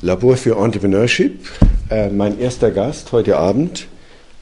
Labor 0.00 0.36
für 0.36 0.56
Entrepreneurship. 0.56 1.40
Äh, 1.90 2.10
mein 2.10 2.38
erster 2.38 2.70
Gast 2.70 3.10
heute 3.10 3.36
Abend, 3.36 3.88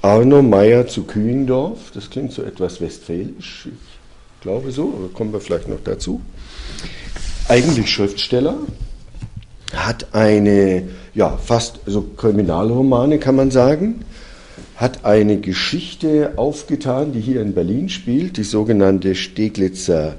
Arno 0.03 0.43
Meyer 0.43 0.87
zu 0.87 1.05
Kühendorf. 1.05 1.93
Das 1.95 2.11
klingt 2.11 2.33
so 2.33 2.43
etwas 2.43 2.83
westfälisch, 2.83 3.67
ich 3.67 4.43
glaube 4.43 4.71
so, 4.71 4.93
aber 4.95 5.09
kommen 5.15 5.33
wir 5.33 5.41
vielleicht 5.41 5.69
noch 5.69 5.83
dazu. 5.83 6.21
Eigentlich 7.49 7.91
Schriftsteller, 7.91 8.59
hat 9.73 10.09
eine, 10.13 10.89
ja, 11.15 11.39
fast 11.39 11.81
so 11.87 12.03
Kriminalromane 12.03 13.19
kann 13.19 13.37
man 13.37 13.51
sagen, 13.51 14.05
hat 14.77 15.07
eine 15.07 15.39
Geschichte 15.39 16.35
aufgetan, 16.37 17.13
die 17.13 17.21
hier 17.21 17.41
in 17.41 17.55
Berlin 17.55 17.89
spielt, 17.89 18.37
die 18.37 18.45
sogenannte 18.45 19.15
Steglitzer 19.15 20.17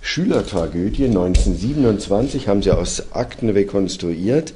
Schülertragödie 0.00 1.04
1927 1.04 2.48
haben 2.48 2.62
sie 2.62 2.70
aus 2.70 3.12
Akten 3.12 3.50
rekonstruiert, 3.50 4.54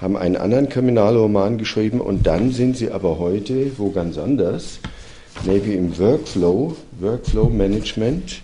haben 0.00 0.16
einen 0.16 0.36
anderen 0.36 0.68
Kriminalroman 0.68 1.58
geschrieben 1.58 2.00
und 2.00 2.26
dann 2.26 2.52
sind 2.52 2.76
sie 2.76 2.90
aber 2.90 3.18
heute 3.18 3.72
wo 3.78 3.90
ganz 3.90 4.16
anders, 4.16 4.78
nämlich 5.44 5.76
im 5.76 5.98
Workflow, 5.98 6.76
Workflow 6.98 7.50
Management. 7.50 8.40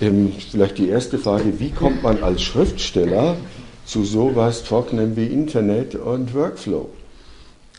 Ähm, 0.00 0.32
vielleicht 0.50 0.78
die 0.78 0.88
erste 0.88 1.18
Frage, 1.18 1.58
wie 1.58 1.70
kommt 1.70 2.02
man 2.02 2.22
als 2.22 2.42
Schriftsteller 2.42 3.36
zu 3.84 4.04
sowas 4.04 4.62
Trockenem 4.64 5.16
wie 5.16 5.26
Internet 5.26 5.94
und 5.94 6.34
Workflow? 6.34 6.90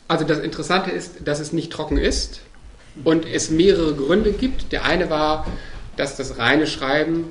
Also 0.07 0.25
das 0.25 0.39
Interessante 0.39 0.89
ist, 0.89 1.27
dass 1.27 1.39
es 1.39 1.53
nicht 1.53 1.71
trocken 1.71 1.97
ist 1.97 2.41
und 3.03 3.27
es 3.27 3.51
mehrere 3.51 3.93
Gründe 3.93 4.31
gibt. 4.31 4.71
Der 4.71 4.85
eine 4.85 5.11
war, 5.11 5.45
dass 5.95 6.17
das 6.17 6.39
reine 6.39 6.65
Schreiben 6.65 7.25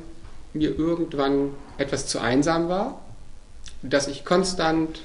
mir 0.54 0.78
irgendwann 0.78 1.50
etwas 1.76 2.06
zu 2.06 2.20
einsam 2.20 2.68
war, 2.68 3.00
dass 3.82 4.06
ich 4.06 4.24
konstant 4.24 5.00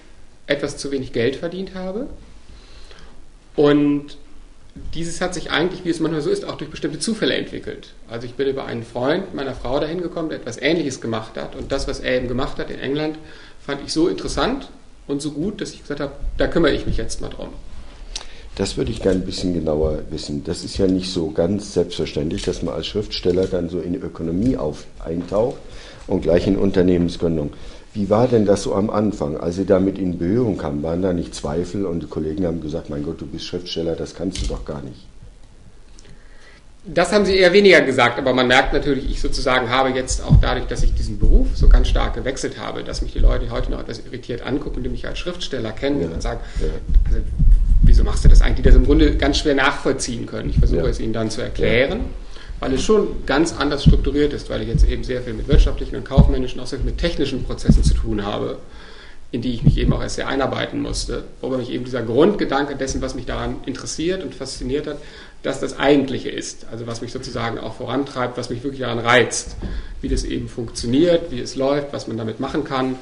etwas 0.47 0.77
zu 0.77 0.91
wenig 0.91 1.13
Geld 1.13 1.35
verdient 1.35 1.75
habe. 1.75 2.07
Und 3.55 4.17
dieses 4.93 5.21
hat 5.21 5.33
sich 5.33 5.51
eigentlich, 5.51 5.85
wie 5.85 5.89
es 5.89 5.99
manchmal 5.99 6.21
so 6.21 6.29
ist, 6.29 6.45
auch 6.45 6.55
durch 6.55 6.71
bestimmte 6.71 6.99
Zufälle 6.99 7.35
entwickelt. 7.35 7.93
Also 8.09 8.25
ich 8.25 8.33
bin 8.33 8.47
über 8.47 8.65
einen 8.65 8.83
Freund 8.83 9.33
meiner 9.33 9.53
Frau 9.53 9.79
dahin 9.79 10.01
gekommen, 10.01 10.29
der 10.29 10.39
etwas 10.39 10.57
Ähnliches 10.59 11.01
gemacht 11.01 11.37
hat. 11.37 11.55
Und 11.55 11.71
das, 11.71 11.87
was 11.87 11.99
er 11.99 12.17
eben 12.17 12.27
gemacht 12.27 12.57
hat 12.57 12.71
in 12.71 12.79
England, 12.79 13.17
fand 13.63 13.81
ich 13.85 13.93
so 13.93 14.07
interessant 14.07 14.69
und 15.07 15.21
so 15.21 15.31
gut, 15.31 15.61
dass 15.61 15.73
ich 15.73 15.81
gesagt 15.81 15.99
habe, 15.99 16.13
da 16.37 16.47
kümmere 16.47 16.73
ich 16.73 16.85
mich 16.85 16.97
jetzt 16.97 17.21
mal 17.21 17.29
drum. 17.29 17.49
Das 18.55 18.77
würde 18.77 18.91
ich 18.91 19.01
gerne 19.01 19.19
ein 19.19 19.25
bisschen 19.25 19.53
genauer 19.53 19.99
wissen. 20.11 20.43
Das 20.43 20.63
ist 20.63 20.77
ja 20.77 20.85
nicht 20.85 21.11
so 21.11 21.31
ganz 21.31 21.73
selbstverständlich, 21.73 22.43
dass 22.43 22.61
man 22.61 22.75
als 22.75 22.85
Schriftsteller 22.85 23.47
dann 23.47 23.69
so 23.69 23.79
in 23.79 23.95
Ökonomie 23.95 24.57
auf, 24.57 24.85
eintaucht 25.03 25.57
und 26.05 26.21
gleich 26.21 26.45
in 26.45 26.57
Unternehmensgründung. 26.57 27.51
Wie 27.93 28.09
war 28.09 28.27
denn 28.27 28.45
das 28.45 28.63
so 28.63 28.73
am 28.75 28.89
Anfang, 28.89 29.37
als 29.37 29.55
Sie 29.55 29.65
damit 29.65 29.97
in 29.97 30.17
Berührung 30.17 30.57
kamen? 30.57 30.83
Waren 30.83 31.01
da 31.01 31.13
nicht 31.13 31.33
Zweifel 31.33 31.85
und 31.85 32.01
die 32.01 32.07
Kollegen 32.07 32.45
haben 32.45 32.61
gesagt, 32.61 32.89
mein 32.89 33.03
Gott, 33.03 33.21
du 33.21 33.27
bist 33.27 33.45
Schriftsteller, 33.45 33.95
das 33.95 34.15
kannst 34.15 34.41
du 34.41 34.47
doch 34.47 34.65
gar 34.65 34.81
nicht? 34.81 35.07
Das 36.85 37.13
haben 37.13 37.25
sie 37.25 37.37
eher 37.37 37.53
weniger 37.53 37.79
gesagt, 37.81 38.17
aber 38.17 38.33
man 38.33 38.47
merkt 38.47 38.73
natürlich, 38.73 39.09
ich 39.09 39.21
sozusagen 39.21 39.69
habe 39.69 39.89
jetzt 39.91 40.21
auch 40.21 40.35
dadurch, 40.41 40.67
dass 40.67 40.83
ich 40.83 40.93
diesen 40.93 41.17
Beruf 41.17 41.47
so 41.55 41.69
ganz 41.69 41.87
stark 41.87 42.13
gewechselt 42.13 42.59
habe, 42.59 42.83
dass 42.83 43.01
mich 43.01 43.13
die 43.13 43.19
Leute 43.19 43.49
heute 43.51 43.71
noch 43.71 43.79
etwas 43.79 44.01
irritiert 44.05 44.45
angucken, 44.45 44.83
die 44.83 44.89
mich 44.89 45.07
als 45.07 45.17
Schriftsteller 45.19 45.71
kennen 45.71 46.01
ja, 46.01 46.07
und 46.07 46.21
sagen, 46.21 46.41
ja. 46.59 46.67
also, 47.05 47.21
wieso 47.93 48.03
machst 48.03 48.25
du 48.25 48.29
das 48.29 48.41
eigentlich, 48.41 48.57
die 48.57 48.61
das 48.63 48.75
im 48.75 48.85
Grunde 48.85 49.15
ganz 49.17 49.37
schwer 49.37 49.53
nachvollziehen 49.53 50.25
können. 50.25 50.49
Ich 50.49 50.57
versuche 50.57 50.81
ja. 50.81 50.87
es 50.87 50.99
ihnen 50.99 51.13
dann 51.13 51.29
zu 51.29 51.41
erklären, 51.41 52.05
weil 52.59 52.73
es 52.73 52.81
schon 52.81 53.23
ganz 53.27 53.53
anders 53.53 53.83
strukturiert 53.83 54.33
ist, 54.33 54.49
weil 54.49 54.63
ich 54.63 54.67
jetzt 54.67 54.87
eben 54.87 55.03
sehr 55.03 55.21
viel 55.21 55.33
mit 55.33 55.47
wirtschaftlichen 55.47 55.95
und 55.97 56.03
kaufmännischen, 56.03 56.59
auch 56.59 56.65
sehr 56.65 56.79
viel 56.79 56.87
mit 56.87 56.97
technischen 56.97 57.43
Prozessen 57.43 57.83
zu 57.83 57.93
tun 57.93 58.25
habe, 58.25 58.57
in 59.31 59.43
die 59.43 59.53
ich 59.53 59.63
mich 59.63 59.77
eben 59.77 59.93
auch 59.93 60.01
erst 60.01 60.15
sehr 60.15 60.27
einarbeiten 60.27 60.81
musste. 60.81 61.25
Wobei 61.41 61.57
mich 61.57 61.69
eben 61.69 61.85
dieser 61.85 62.01
Grundgedanke 62.01 62.75
dessen, 62.75 62.99
was 63.03 63.13
mich 63.13 63.27
daran 63.27 63.57
interessiert 63.67 64.23
und 64.23 64.33
fasziniert 64.33 64.87
hat, 64.87 64.97
dass 65.43 65.59
das 65.59 65.77
Eigentliche 65.77 66.31
ist. 66.31 66.65
Also 66.71 66.87
was 66.87 67.01
mich 67.01 67.11
sozusagen 67.11 67.59
auch 67.59 67.75
vorantreibt, 67.75 68.39
was 68.39 68.49
mich 68.49 68.63
wirklich 68.63 68.81
daran 68.81 68.97
reizt, 68.99 69.55
wie 70.01 70.09
das 70.09 70.23
eben 70.23 70.49
funktioniert, 70.49 71.29
wie 71.29 71.41
es 71.41 71.55
läuft, 71.55 71.93
was 71.93 72.07
man 72.07 72.17
damit 72.17 72.39
machen 72.39 72.63
kann. 72.63 72.95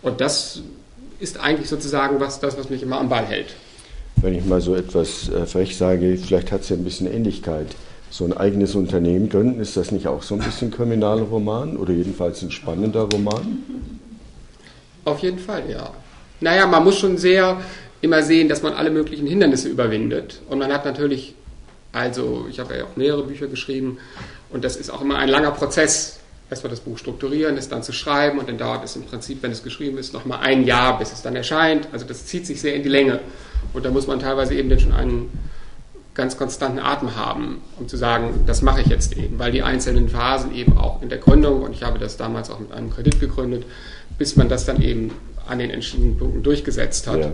Und 0.00 0.20
das 0.20 0.62
ist 1.18 1.40
eigentlich 1.40 1.68
sozusagen 1.68 2.20
was, 2.20 2.38
das, 2.38 2.56
was 2.56 2.70
mich 2.70 2.84
immer 2.84 3.00
am 3.00 3.08
Ball 3.08 3.26
hält 3.26 3.56
wenn 4.22 4.34
ich 4.34 4.44
mal 4.44 4.60
so 4.60 4.74
etwas 4.74 5.28
äh, 5.28 5.46
frech 5.46 5.76
sage, 5.76 6.16
vielleicht 6.16 6.52
hat 6.52 6.62
es 6.62 6.68
ja 6.68 6.76
ein 6.76 6.84
bisschen 6.84 7.12
Ähnlichkeit. 7.12 7.68
So 8.10 8.24
ein 8.24 8.34
eigenes 8.34 8.74
Unternehmen 8.74 9.28
gründen, 9.28 9.60
ist 9.60 9.76
das 9.76 9.90
nicht 9.92 10.06
auch 10.06 10.22
so 10.22 10.34
ein 10.34 10.40
bisschen 10.40 10.70
Kriminalroman 10.70 11.76
oder 11.76 11.92
jedenfalls 11.92 12.42
ein 12.42 12.50
spannender 12.50 13.02
Roman? 13.02 13.58
Auf 15.04 15.18
jeden 15.20 15.38
Fall, 15.38 15.64
ja. 15.70 15.90
Naja, 16.40 16.66
man 16.66 16.84
muss 16.84 16.98
schon 16.98 17.18
sehr 17.18 17.60
immer 18.00 18.22
sehen, 18.22 18.48
dass 18.48 18.62
man 18.62 18.72
alle 18.72 18.90
möglichen 18.90 19.26
Hindernisse 19.26 19.68
überwindet. 19.68 20.40
Und 20.48 20.58
man 20.58 20.72
hat 20.72 20.84
natürlich, 20.84 21.34
also 21.92 22.46
ich 22.48 22.60
habe 22.60 22.76
ja 22.76 22.84
auch 22.84 22.96
mehrere 22.96 23.24
Bücher 23.24 23.46
geschrieben 23.46 23.98
und 24.50 24.64
das 24.64 24.76
ist 24.76 24.90
auch 24.90 25.02
immer 25.02 25.18
ein 25.18 25.28
langer 25.28 25.50
Prozess. 25.50 26.20
Erstmal 26.50 26.70
das 26.70 26.80
Buch 26.80 26.96
strukturieren, 26.96 27.58
es 27.58 27.68
dann 27.68 27.82
zu 27.82 27.92
schreiben 27.92 28.38
und 28.38 28.48
dann 28.48 28.56
dauert 28.56 28.82
es 28.82 28.96
im 28.96 29.02
Prinzip, 29.02 29.42
wenn 29.42 29.50
es 29.50 29.62
geschrieben 29.62 29.98
ist, 29.98 30.14
nochmal 30.14 30.40
ein 30.40 30.64
Jahr, 30.64 30.98
bis 30.98 31.12
es 31.12 31.20
dann 31.20 31.36
erscheint. 31.36 31.88
Also 31.92 32.06
das 32.06 32.24
zieht 32.24 32.46
sich 32.46 32.60
sehr 32.60 32.74
in 32.74 32.82
die 32.82 32.88
Länge. 32.88 33.20
Und 33.74 33.84
da 33.84 33.90
muss 33.90 34.06
man 34.06 34.18
teilweise 34.18 34.54
eben 34.54 34.70
dann 34.70 34.80
schon 34.80 34.92
einen 34.92 35.30
ganz 36.14 36.36
konstanten 36.36 36.78
Atem 36.80 37.16
haben, 37.16 37.62
um 37.78 37.86
zu 37.86 37.96
sagen, 37.96 38.44
das 38.46 38.62
mache 38.62 38.80
ich 38.80 38.88
jetzt 38.88 39.16
eben, 39.16 39.38
weil 39.38 39.52
die 39.52 39.62
einzelnen 39.62 40.08
Phasen 40.08 40.54
eben 40.54 40.76
auch 40.76 41.00
in 41.00 41.10
der 41.10 41.18
Gründung, 41.18 41.62
und 41.62 41.72
ich 41.72 41.82
habe 41.84 41.98
das 41.98 42.16
damals 42.16 42.50
auch 42.50 42.58
mit 42.58 42.72
einem 42.72 42.90
Kredit 42.90 43.20
gegründet, 43.20 43.64
bis 44.18 44.34
man 44.34 44.48
das 44.48 44.64
dann 44.64 44.82
eben 44.82 45.12
an 45.46 45.60
den 45.60 45.70
entschiedenen 45.70 46.18
Punkten 46.18 46.42
durchgesetzt 46.42 47.06
hat, 47.06 47.20
ja. 47.20 47.30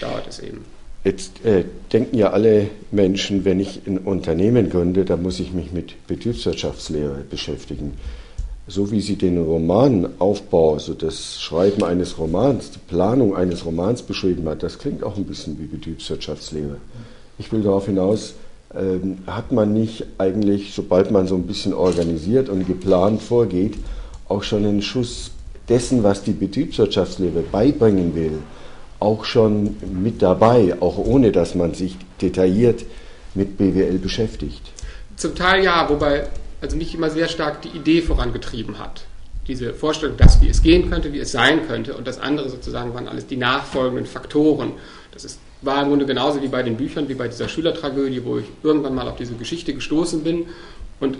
dauert 0.00 0.28
es 0.28 0.38
eben. 0.38 0.64
Jetzt 1.02 1.44
äh, 1.44 1.64
denken 1.92 2.16
ja 2.16 2.30
alle 2.30 2.68
Menschen, 2.90 3.44
wenn 3.44 3.58
ich 3.58 3.82
ein 3.86 3.98
Unternehmen 3.98 4.70
gründe, 4.70 5.04
dann 5.04 5.22
muss 5.22 5.40
ich 5.40 5.52
mich 5.52 5.72
mit 5.72 6.06
Betriebswirtschaftslehre 6.06 7.24
beschäftigen 7.28 7.94
so 8.66 8.90
wie 8.90 9.00
sie 9.00 9.16
den 9.16 9.42
Romanaufbau, 9.42 10.74
also 10.74 10.94
das 10.94 11.40
Schreiben 11.40 11.84
eines 11.84 12.18
Romans, 12.18 12.70
die 12.70 12.78
Planung 12.78 13.36
eines 13.36 13.66
Romans 13.66 14.02
beschrieben 14.02 14.48
hat, 14.48 14.62
das 14.62 14.78
klingt 14.78 15.04
auch 15.04 15.16
ein 15.16 15.24
bisschen 15.24 15.58
wie 15.58 15.66
Betriebswirtschaftslehre. 15.66 16.76
Ich 17.38 17.52
will 17.52 17.62
darauf 17.62 17.86
hinaus, 17.86 18.34
ähm, 18.74 19.18
hat 19.26 19.52
man 19.52 19.72
nicht 19.72 20.06
eigentlich, 20.18 20.72
sobald 20.74 21.10
man 21.10 21.26
so 21.26 21.34
ein 21.34 21.46
bisschen 21.46 21.74
organisiert 21.74 22.48
und 22.48 22.66
geplant 22.66 23.22
vorgeht, 23.22 23.74
auch 24.28 24.42
schon 24.42 24.64
einen 24.64 24.82
Schuss 24.82 25.30
dessen, 25.68 26.02
was 26.02 26.22
die 26.22 26.32
Betriebswirtschaftslehre 26.32 27.42
beibringen 27.42 28.14
will, 28.14 28.38
auch 28.98 29.26
schon 29.26 29.76
mit 30.02 30.22
dabei, 30.22 30.76
auch 30.80 30.96
ohne 30.96 31.32
dass 31.32 31.54
man 31.54 31.74
sich 31.74 31.96
detailliert 32.20 32.84
mit 33.34 33.58
BWL 33.58 33.98
beschäftigt? 33.98 34.62
Zum 35.16 35.34
Teil 35.34 35.62
ja, 35.64 35.88
wobei 35.88 36.28
also 36.64 36.76
nicht 36.76 36.94
immer 36.94 37.10
sehr 37.10 37.28
stark 37.28 37.62
die 37.62 37.68
Idee 37.68 38.00
vorangetrieben 38.00 38.78
hat. 38.78 39.04
Diese 39.46 39.74
Vorstellung, 39.74 40.16
dass 40.16 40.40
wie 40.40 40.48
es 40.48 40.62
gehen 40.62 40.90
könnte, 40.90 41.12
wie 41.12 41.18
es 41.18 41.30
sein 41.30 41.66
könnte 41.66 41.94
und 41.94 42.06
das 42.06 42.18
andere 42.18 42.48
sozusagen 42.48 42.94
waren 42.94 43.06
alles 43.06 43.26
die 43.26 43.36
nachfolgenden 43.36 44.06
Faktoren. 44.06 44.72
Das 45.12 45.24
ist, 45.24 45.38
war 45.60 45.82
im 45.82 45.90
Grunde 45.90 46.06
genauso 46.06 46.42
wie 46.42 46.48
bei 46.48 46.62
den 46.62 46.76
Büchern, 46.76 47.08
wie 47.08 47.14
bei 47.14 47.28
dieser 47.28 47.48
Schülertragödie, 47.48 48.24
wo 48.24 48.38
ich 48.38 48.46
irgendwann 48.62 48.94
mal 48.94 49.06
auf 49.06 49.16
diese 49.16 49.34
Geschichte 49.34 49.74
gestoßen 49.74 50.24
bin 50.24 50.46
und 51.00 51.18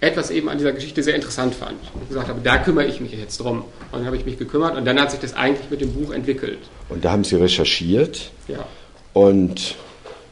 etwas 0.00 0.30
eben 0.30 0.48
an 0.48 0.58
dieser 0.58 0.72
Geschichte 0.72 1.02
sehr 1.02 1.16
interessant 1.16 1.54
fand. 1.54 1.78
Und 1.94 2.08
gesagt 2.08 2.28
habe, 2.28 2.40
da 2.44 2.58
kümmere 2.58 2.86
ich 2.86 3.00
mich 3.00 3.12
jetzt 3.12 3.38
drum. 3.38 3.64
Und 3.90 3.98
dann 3.98 4.06
habe 4.06 4.16
ich 4.16 4.24
mich 4.24 4.38
gekümmert 4.38 4.76
und 4.76 4.84
dann 4.84 5.00
hat 5.00 5.10
sich 5.10 5.20
das 5.20 5.34
eigentlich 5.34 5.70
mit 5.70 5.80
dem 5.80 5.92
Buch 5.92 6.12
entwickelt. 6.12 6.58
Und 6.88 7.04
da 7.04 7.10
haben 7.10 7.24
Sie 7.24 7.36
recherchiert. 7.36 8.30
Ja. 8.46 8.64
Und 9.12 9.74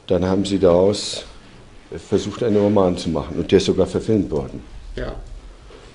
dann 0.06 0.24
haben 0.24 0.44
Sie 0.44 0.58
daraus 0.58 1.24
versucht, 1.98 2.42
einen 2.42 2.56
Roman 2.56 2.96
zu 2.96 3.10
machen 3.10 3.36
und 3.36 3.50
der 3.50 3.58
ist 3.58 3.66
sogar 3.66 3.86
verfilmt 3.86 4.30
worden. 4.30 4.60
Ja, 4.96 5.14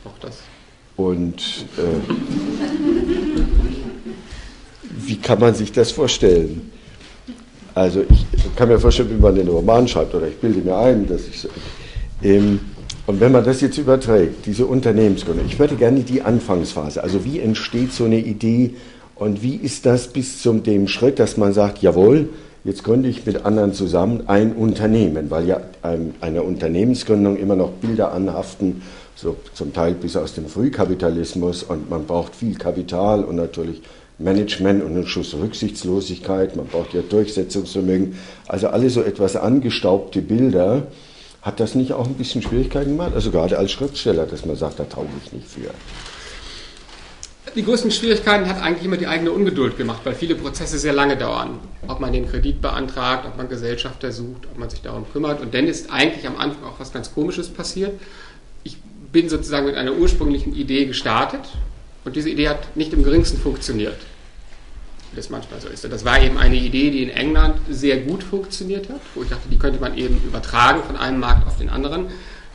auch 0.06 0.18
das. 0.22 0.40
Und 0.96 1.66
äh, 1.78 2.12
wie 5.06 5.18
kann 5.18 5.40
man 5.40 5.54
sich 5.54 5.72
das 5.72 5.92
vorstellen? 5.92 6.72
Also 7.76 8.04
ich 8.10 8.56
kann 8.56 8.70
mir 8.70 8.80
vorstellen, 8.80 9.12
wie 9.12 9.22
man 9.22 9.36
den 9.36 9.48
Roman 9.48 9.88
schreibt 9.88 10.16
oder 10.16 10.28
ich 10.28 10.38
bilde 10.38 10.62
mir 10.62 10.78
ein, 10.78 11.08
dass 11.08 11.28
ich... 11.28 11.48
Ähm, 12.24 12.60
und 13.06 13.22
wenn 13.22 13.32
man 13.32 13.46
das 13.46 13.62
jetzt 13.62 13.78
überträgt, 13.78 14.46
diese 14.46 14.66
Unternehmensgründung, 14.66 15.46
ich 15.46 15.58
würde 15.60 15.76
gerne 15.76 16.02
die 16.02 16.24
Anfangsphase, 16.24 17.02
also 17.02 17.24
wie 17.24 17.40
entsteht 17.40 17.94
so 17.94 18.04
eine 18.04 18.20
Idee 18.20 18.74
und 19.16 19.42
wie 19.42 19.56
ist 19.56 19.86
das 19.86 20.08
bis 20.10 20.42
zum 20.42 20.64
dem 20.64 20.88
Schritt, 20.88 21.20
dass 21.20 21.38
man 21.38 21.54
sagt, 21.54 21.82
jawohl, 21.82 22.30
jetzt 22.68 22.84
gründe 22.84 23.08
ich 23.08 23.26
mit 23.26 23.46
anderen 23.46 23.74
zusammen 23.74 24.24
ein 24.28 24.52
Unternehmen, 24.52 25.32
weil 25.32 25.48
ja 25.48 25.62
einer 25.82 26.44
Unternehmensgründung 26.44 27.38
immer 27.38 27.56
noch 27.56 27.72
Bilder 27.72 28.12
anhaften, 28.12 28.84
so 29.16 29.38
zum 29.54 29.74
Teil 29.74 29.94
bis 29.94 30.18
aus 30.18 30.34
dem 30.34 30.48
Frühkapitalismus 30.48 31.64
und 31.64 31.90
man 31.90 32.06
braucht 32.06 32.36
viel 32.36 32.56
Kapital 32.56 33.24
und 33.24 33.38
natürlich 33.38 33.82
Management 34.20 34.84
und 34.84 34.92
einen 34.92 35.08
Schuss 35.08 35.34
Rücksichtslosigkeit, 35.34 36.58
man 36.58 36.68
braucht 36.68 36.94
ja 36.94 37.02
Durchsetzungsvermögen, 37.02 38.16
also 38.48 38.68
alle 38.68 38.90
so 38.90 39.02
etwas 39.02 39.38
angestaubte 39.38 40.22
Bilder. 40.22 40.88
Hat 41.42 41.62
das 41.62 41.74
nicht 41.74 41.94
auch 41.94 42.06
ein 42.06 42.16
bisschen 42.16 42.42
Schwierigkeiten 42.42 42.98
gemacht? 42.98 43.14
Also 43.16 43.32
gerade 43.32 43.58
als 43.58 43.72
Schriftsteller, 43.72 44.26
dass 44.26 44.46
man 44.46 44.58
sagt, 44.58 44.80
da 44.80 44.84
tauge 44.84 45.08
ich 45.24 45.32
nicht 45.32 45.48
für. 45.48 45.70
Die 47.58 47.66
größten 47.66 47.90
Schwierigkeiten 47.90 48.48
hat 48.48 48.62
eigentlich 48.62 48.86
immer 48.86 48.98
die 48.98 49.08
eigene 49.08 49.32
Ungeduld 49.32 49.78
gemacht, 49.78 50.02
weil 50.04 50.14
viele 50.14 50.36
Prozesse 50.36 50.78
sehr 50.78 50.94
lange 50.94 51.18
dauern. 51.18 51.60
Ob 51.88 52.00
man 52.00 52.14
den 52.14 52.30
Kredit 52.30 52.62
beantragt, 52.62 53.26
ob 53.26 53.36
man 53.36 53.50
Gesellschafter 53.50 54.12
sucht, 54.12 54.46
ob 54.52 54.60
man 54.60 54.70
sich 54.70 54.82
darum 54.84 55.06
kümmert. 55.12 55.42
Und 55.42 55.56
dann 55.56 55.68
ist 55.68 55.92
eigentlich 55.92 56.28
am 56.28 56.38
Anfang 56.38 56.64
auch 56.66 56.80
was 56.80 56.94
ganz 56.94 57.14
Komisches 57.14 57.50
passiert. 57.50 58.00
Ich 58.64 58.78
bin 59.12 59.28
sozusagen 59.28 59.66
mit 59.66 59.76
einer 59.76 59.94
ursprünglichen 59.94 60.56
Idee 60.56 60.86
gestartet 60.86 61.42
und 62.06 62.16
diese 62.16 62.30
Idee 62.30 62.50
hat 62.50 62.78
nicht 62.78 62.94
im 62.94 63.04
geringsten 63.04 63.40
funktioniert. 63.40 63.98
Wie 65.12 65.16
das 65.16 65.32
manchmal 65.32 65.60
so 65.60 65.68
ist. 65.68 65.84
Das 65.84 66.06
war 66.06 66.22
eben 66.22 66.38
eine 66.38 66.58
Idee, 66.58 66.92
die 66.92 67.02
in 67.02 67.10
England 67.10 67.58
sehr 67.72 67.98
gut 67.98 68.22
funktioniert 68.22 68.88
hat, 68.90 69.02
wo 69.16 69.24
ich 69.24 69.30
dachte, 69.30 69.50
die 69.50 69.58
könnte 69.58 69.80
man 69.80 69.98
eben 69.98 70.22
übertragen 70.24 70.84
von 70.84 70.96
einem 70.96 71.20
Markt 71.20 71.48
auf 71.48 71.58
den 71.58 71.70
anderen. 71.70 72.08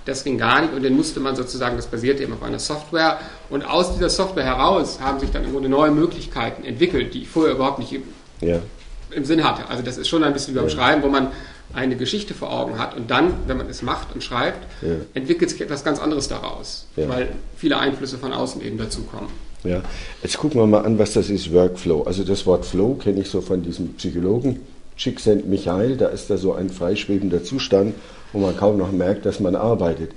Das 0.04 0.25
ging 0.25 0.38
gar 0.38 0.62
nicht 0.62 0.75
und 0.75 0.84
dann 0.84 0.94
musste 0.94 1.20
man 1.20 1.37
sozusagen, 1.37 1.76
das 1.76 1.87
basierte 1.87 2.22
eben 2.22 2.32
auf 2.32 2.43
einer 2.43 2.58
Software 2.58 3.20
und 3.50 3.62
aus 3.62 3.94
dieser 3.94 4.08
Software 4.08 4.44
heraus 4.44 5.00
haben 5.00 5.20
sich 5.20 5.31
dann 5.31 5.44
im 5.44 5.52
Grunde 5.52 5.69
neue 5.69 5.90
Möglichkeiten 5.90 6.64
entwickelt, 6.64 7.14
die 7.14 7.22
ich 7.22 7.28
vorher 7.28 7.54
überhaupt 7.54 7.78
nicht 7.78 7.93
im, 7.93 8.02
ja. 8.40 8.58
im 9.10 9.25
Sinn 9.25 9.44
hatte. 9.44 9.69
Also 9.69 9.82
das 9.82 9.99
ist 9.99 10.08
schon 10.08 10.25
ein 10.25 10.32
bisschen 10.32 10.54
wie 10.54 10.58
beim 10.58 10.69
ja. 10.69 10.75
Schreiben, 10.75 11.02
wo 11.02 11.08
man 11.08 11.28
eine 11.72 11.96
Geschichte 11.96 12.34
vor 12.34 12.52
Augen 12.52 12.78
hat 12.78 12.96
und 12.96 13.10
dann, 13.10 13.32
wenn 13.46 13.56
man 13.56 13.69
es 13.69 13.82
macht 13.82 14.12
und 14.12 14.22
schreibt, 14.22 14.66
ja. 14.82 14.96
entwickelt 15.14 15.50
sich 15.50 15.60
etwas 15.60 15.84
ganz 15.84 16.00
anderes 16.00 16.28
daraus, 16.28 16.87
weil 16.96 17.31
viele 17.56 17.78
Einflüsse 17.78 18.19
von 18.19 18.32
außen 18.32 18.60
eben 18.62 18.78
dazukommen. 18.78 19.28
Ja, 19.64 19.82
jetzt 20.22 20.38
gucken 20.38 20.60
wir 20.60 20.66
mal 20.66 20.84
an, 20.84 20.98
was 20.98 21.12
das 21.12 21.31
ist, 21.31 21.52
Workflow. 21.52 22.02
Also 22.02 22.25
das 22.25 22.46
Wort 22.46 22.66
Flow 22.66 22.94
kenne 22.94 23.20
ich 23.20 23.31
so 23.31 23.40
von 23.40 23.62
diesem 23.62 23.94
Psychologen 23.94 24.60
Csikszentmihalyi, 24.96 25.96
da 25.96 26.08
ist 26.08 26.28
da 26.31 26.37
so 26.37 26.52
ein 26.52 26.69
freischwebender 26.70 27.44
Zustand 27.44 27.94
wo 28.32 28.38
man 28.38 28.56
kaum 28.56 28.79
noch 28.79 28.93
merkt, 28.93 29.26
dass 29.26 29.40
man 29.40 29.56
arbeitet. 29.56 30.12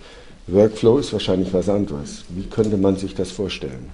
Workflow 0.47 1.00
ist 1.00 1.12
wahrscheinlich 1.12 1.53
was 1.53 1.69
anderes. 1.69 2.23
Wie 2.29 2.44
könnte 2.44 2.77
man 2.77 2.97
sich 2.97 3.15
das 3.15 3.31
vorstellen? 3.31 3.89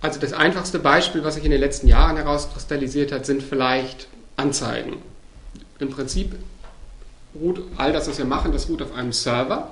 Also 0.00 0.20
das 0.20 0.32
einfachste 0.32 0.78
Beispiel, 0.78 1.24
was 1.24 1.34
sich 1.34 1.44
in 1.44 1.50
den 1.50 1.60
letzten 1.60 1.88
Jahren 1.88 2.16
herauskristallisiert 2.16 3.10
hat, 3.10 3.26
sind 3.26 3.42
vielleicht 3.42 4.06
Anzeigen. 4.36 4.98
Im 5.80 5.90
Prinzip 5.90 6.36
ruht 7.40 7.62
all 7.76 7.92
das, 7.92 8.08
was 8.08 8.18
wir 8.18 8.24
machen, 8.24 8.52
das 8.52 8.68
ruht 8.68 8.82
auf 8.82 8.94
einem 8.94 9.12
Server 9.12 9.70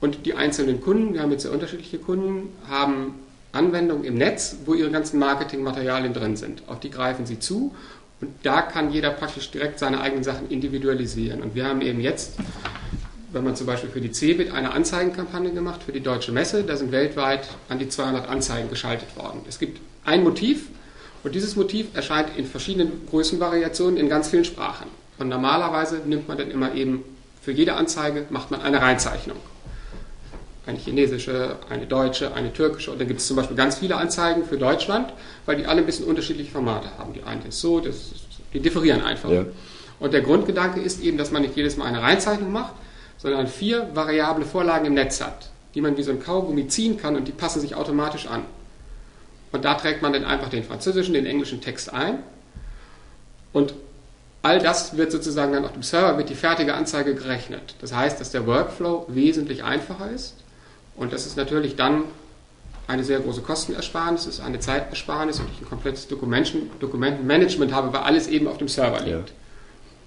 und 0.00 0.26
die 0.26 0.34
einzelnen 0.34 0.82
Kunden, 0.82 1.14
wir 1.14 1.22
haben 1.22 1.30
jetzt 1.30 1.42
sehr 1.42 1.52
unterschiedliche 1.52 1.98
Kunden, 1.98 2.50
haben 2.68 3.14
Anwendungen 3.52 4.04
im 4.04 4.16
Netz, 4.16 4.56
wo 4.66 4.74
ihre 4.74 4.90
ganzen 4.90 5.18
Marketingmaterialien 5.18 6.12
drin 6.12 6.36
sind. 6.36 6.62
Auf 6.66 6.80
die 6.80 6.90
greifen 6.90 7.24
sie 7.24 7.38
zu 7.38 7.74
und 8.24 8.34
da 8.42 8.62
kann 8.62 8.90
jeder 8.90 9.10
praktisch 9.10 9.50
direkt 9.50 9.78
seine 9.78 10.00
eigenen 10.00 10.24
Sachen 10.24 10.48
individualisieren. 10.48 11.42
Und 11.42 11.54
wir 11.54 11.66
haben 11.66 11.82
eben 11.82 12.00
jetzt, 12.00 12.38
wenn 13.32 13.44
man 13.44 13.54
zum 13.54 13.66
Beispiel 13.66 13.90
für 13.90 14.00
die 14.00 14.12
CeBIT 14.12 14.50
eine 14.50 14.72
Anzeigenkampagne 14.72 15.52
gemacht, 15.52 15.82
für 15.82 15.92
die 15.92 16.00
Deutsche 16.00 16.32
Messe, 16.32 16.64
da 16.64 16.74
sind 16.76 16.90
weltweit 16.90 17.46
an 17.68 17.78
die 17.78 17.88
200 17.88 18.26
Anzeigen 18.26 18.70
geschaltet 18.70 19.14
worden. 19.16 19.40
Es 19.46 19.58
gibt 19.58 19.78
ein 20.06 20.22
Motiv 20.24 20.68
und 21.22 21.34
dieses 21.34 21.54
Motiv 21.54 21.94
erscheint 21.94 22.30
in 22.38 22.46
verschiedenen 22.46 23.06
Größenvariationen 23.10 23.98
in 23.98 24.08
ganz 24.08 24.30
vielen 24.30 24.46
Sprachen. 24.46 24.86
Und 25.18 25.28
normalerweise 25.28 26.00
nimmt 26.06 26.26
man 26.26 26.38
dann 26.38 26.50
immer 26.50 26.74
eben 26.74 27.04
für 27.42 27.52
jede 27.52 27.74
Anzeige 27.74 28.24
macht 28.30 28.50
man 28.50 28.62
eine 28.62 28.80
Reinzeichnung. 28.80 29.36
Eine 30.66 30.78
chinesische, 30.78 31.56
eine 31.68 31.86
deutsche, 31.86 32.32
eine 32.32 32.52
türkische. 32.52 32.90
Und 32.90 33.00
dann 33.00 33.08
gibt 33.08 33.20
es 33.20 33.26
zum 33.26 33.36
Beispiel 33.36 33.56
ganz 33.56 33.78
viele 33.78 33.96
Anzeigen 33.96 34.44
für 34.44 34.56
Deutschland, 34.56 35.12
weil 35.44 35.56
die 35.56 35.66
alle 35.66 35.80
ein 35.80 35.86
bisschen 35.86 36.06
unterschiedliche 36.06 36.50
Formate 36.50 36.88
haben. 36.96 37.12
Die 37.12 37.22
eine 37.22 37.48
ist 37.48 37.60
so, 37.60 37.80
das 37.80 38.12
die 38.54 38.60
differieren 38.60 39.02
einfach. 39.02 39.30
Ja. 39.30 39.44
Und 39.98 40.14
der 40.14 40.22
Grundgedanke 40.22 40.80
ist 40.80 41.02
eben, 41.02 41.18
dass 41.18 41.30
man 41.30 41.42
nicht 41.42 41.56
jedes 41.56 41.76
Mal 41.76 41.86
eine 41.86 42.00
Reinzeichnung 42.00 42.52
macht, 42.52 42.74
sondern 43.18 43.46
vier 43.46 43.90
variable 43.94 44.44
Vorlagen 44.44 44.86
im 44.86 44.94
Netz 44.94 45.20
hat, 45.20 45.50
die 45.74 45.80
man 45.80 45.96
wie 45.96 46.02
so 46.02 46.12
ein 46.12 46.20
Kaugummi 46.20 46.68
ziehen 46.68 46.96
kann 46.96 47.16
und 47.16 47.28
die 47.28 47.32
passen 47.32 47.60
sich 47.60 47.74
automatisch 47.74 48.26
an. 48.26 48.44
Und 49.52 49.64
da 49.64 49.74
trägt 49.74 50.02
man 50.02 50.12
dann 50.12 50.24
einfach 50.24 50.48
den 50.48 50.64
französischen, 50.64 51.14
den 51.14 51.26
englischen 51.26 51.60
Text 51.60 51.92
ein. 51.92 52.20
Und 53.52 53.74
all 54.42 54.58
das 54.58 54.96
wird 54.96 55.12
sozusagen 55.12 55.52
dann 55.52 55.64
auf 55.64 55.72
dem 55.72 55.82
Server 55.82 56.16
mit 56.16 56.28
die 56.28 56.34
fertige 56.34 56.74
Anzeige 56.74 57.14
gerechnet. 57.14 57.76
Das 57.80 57.94
heißt, 57.94 58.20
dass 58.20 58.30
der 58.30 58.46
Workflow 58.46 59.06
wesentlich 59.08 59.62
einfacher 59.62 60.10
ist 60.10 60.34
und 60.96 61.12
das 61.12 61.26
ist 61.26 61.36
natürlich 61.36 61.76
dann 61.76 62.04
eine 62.86 63.04
sehr 63.04 63.20
große 63.20 63.40
Kostenersparnis, 63.40 64.26
ist 64.26 64.40
eine 64.40 64.60
Zeitersparnis 64.60 65.40
und 65.40 65.46
ich 65.54 65.62
ein 65.62 65.68
komplettes 65.68 66.06
Dokumentenmanagement 66.08 67.72
habe, 67.72 67.92
weil 67.92 68.02
alles 68.02 68.28
eben 68.28 68.46
auf 68.46 68.58
dem 68.58 68.68
Server 68.68 69.00
liegt. 69.00 69.30
Ja. 69.30 69.34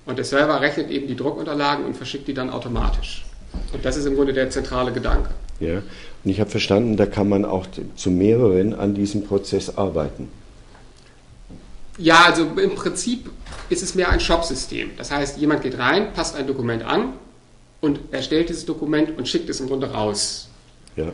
Und 0.05 0.17
der 0.17 0.25
Server 0.25 0.61
rechnet 0.61 0.89
eben 0.89 1.07
die 1.07 1.15
Druckunterlagen 1.15 1.85
und 1.85 1.97
verschickt 1.97 2.27
die 2.27 2.33
dann 2.33 2.49
automatisch. 2.49 3.25
Und 3.73 3.83
das 3.83 3.97
ist 3.97 4.05
im 4.05 4.15
Grunde 4.15 4.33
der 4.33 4.49
zentrale 4.49 4.91
Gedanke. 4.91 5.31
Ja, 5.59 5.77
und 5.77 6.31
ich 6.31 6.39
habe 6.39 6.49
verstanden, 6.49 6.97
da 6.97 7.07
kann 7.07 7.27
man 7.27 7.43
auch 7.43 7.65
zu 7.95 8.11
mehreren 8.11 8.73
an 8.75 8.93
diesem 8.93 9.23
Prozess 9.25 9.75
arbeiten. 9.75 10.29
Ja, 11.97 12.25
also 12.25 12.43
im 12.43 12.75
Prinzip 12.75 13.31
ist 13.69 13.81
es 13.81 13.95
mehr 13.95 14.09
ein 14.09 14.19
Shop-System. 14.19 14.91
Das 14.97 15.09
heißt, 15.09 15.39
jemand 15.39 15.63
geht 15.63 15.79
rein, 15.79 16.13
passt 16.13 16.35
ein 16.35 16.45
Dokument 16.45 16.83
an 16.83 17.13
und 17.81 17.99
erstellt 18.11 18.49
dieses 18.49 18.65
Dokument 18.65 19.17
und 19.17 19.27
schickt 19.27 19.49
es 19.49 19.59
im 19.59 19.67
Grunde 19.67 19.91
raus. 19.91 20.47
Ja. 20.97 21.13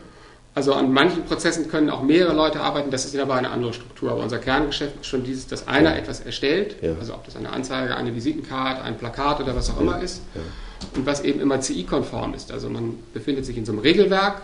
Also 0.56 0.72
an 0.72 0.92
manchen 0.92 1.24
Prozessen 1.24 1.68
können 1.68 1.90
auch 1.90 2.02
mehrere 2.02 2.32
Leute 2.32 2.60
arbeiten, 2.60 2.90
das 2.90 3.04
ist 3.04 3.16
aber 3.18 3.34
eine 3.34 3.50
andere 3.50 3.72
Struktur. 3.72 4.12
Aber 4.12 4.22
unser 4.22 4.38
Kerngeschäft 4.38 5.00
ist 5.00 5.06
schon 5.06 5.24
dieses, 5.24 5.48
dass 5.48 5.66
einer 5.66 5.90
ja. 5.90 5.96
etwas 5.96 6.20
erstellt, 6.20 6.76
ja. 6.80 6.94
also 6.98 7.14
ob 7.14 7.24
das 7.24 7.36
eine 7.36 7.50
Anzeige, 7.50 7.96
eine 7.96 8.14
Visitenkarte, 8.14 8.82
ein 8.82 8.96
Plakat 8.96 9.40
oder 9.40 9.56
was 9.56 9.70
auch 9.70 9.80
immer 9.80 10.00
ist, 10.00 10.22
und 10.94 11.06
was 11.06 11.22
eben 11.22 11.40
immer 11.40 11.60
CI-konform 11.60 12.34
ist. 12.34 12.52
Also 12.52 12.68
man 12.68 12.98
befindet 13.12 13.46
sich 13.46 13.56
in 13.56 13.64
so 13.64 13.72
einem 13.72 13.80
Regelwerk, 13.80 14.42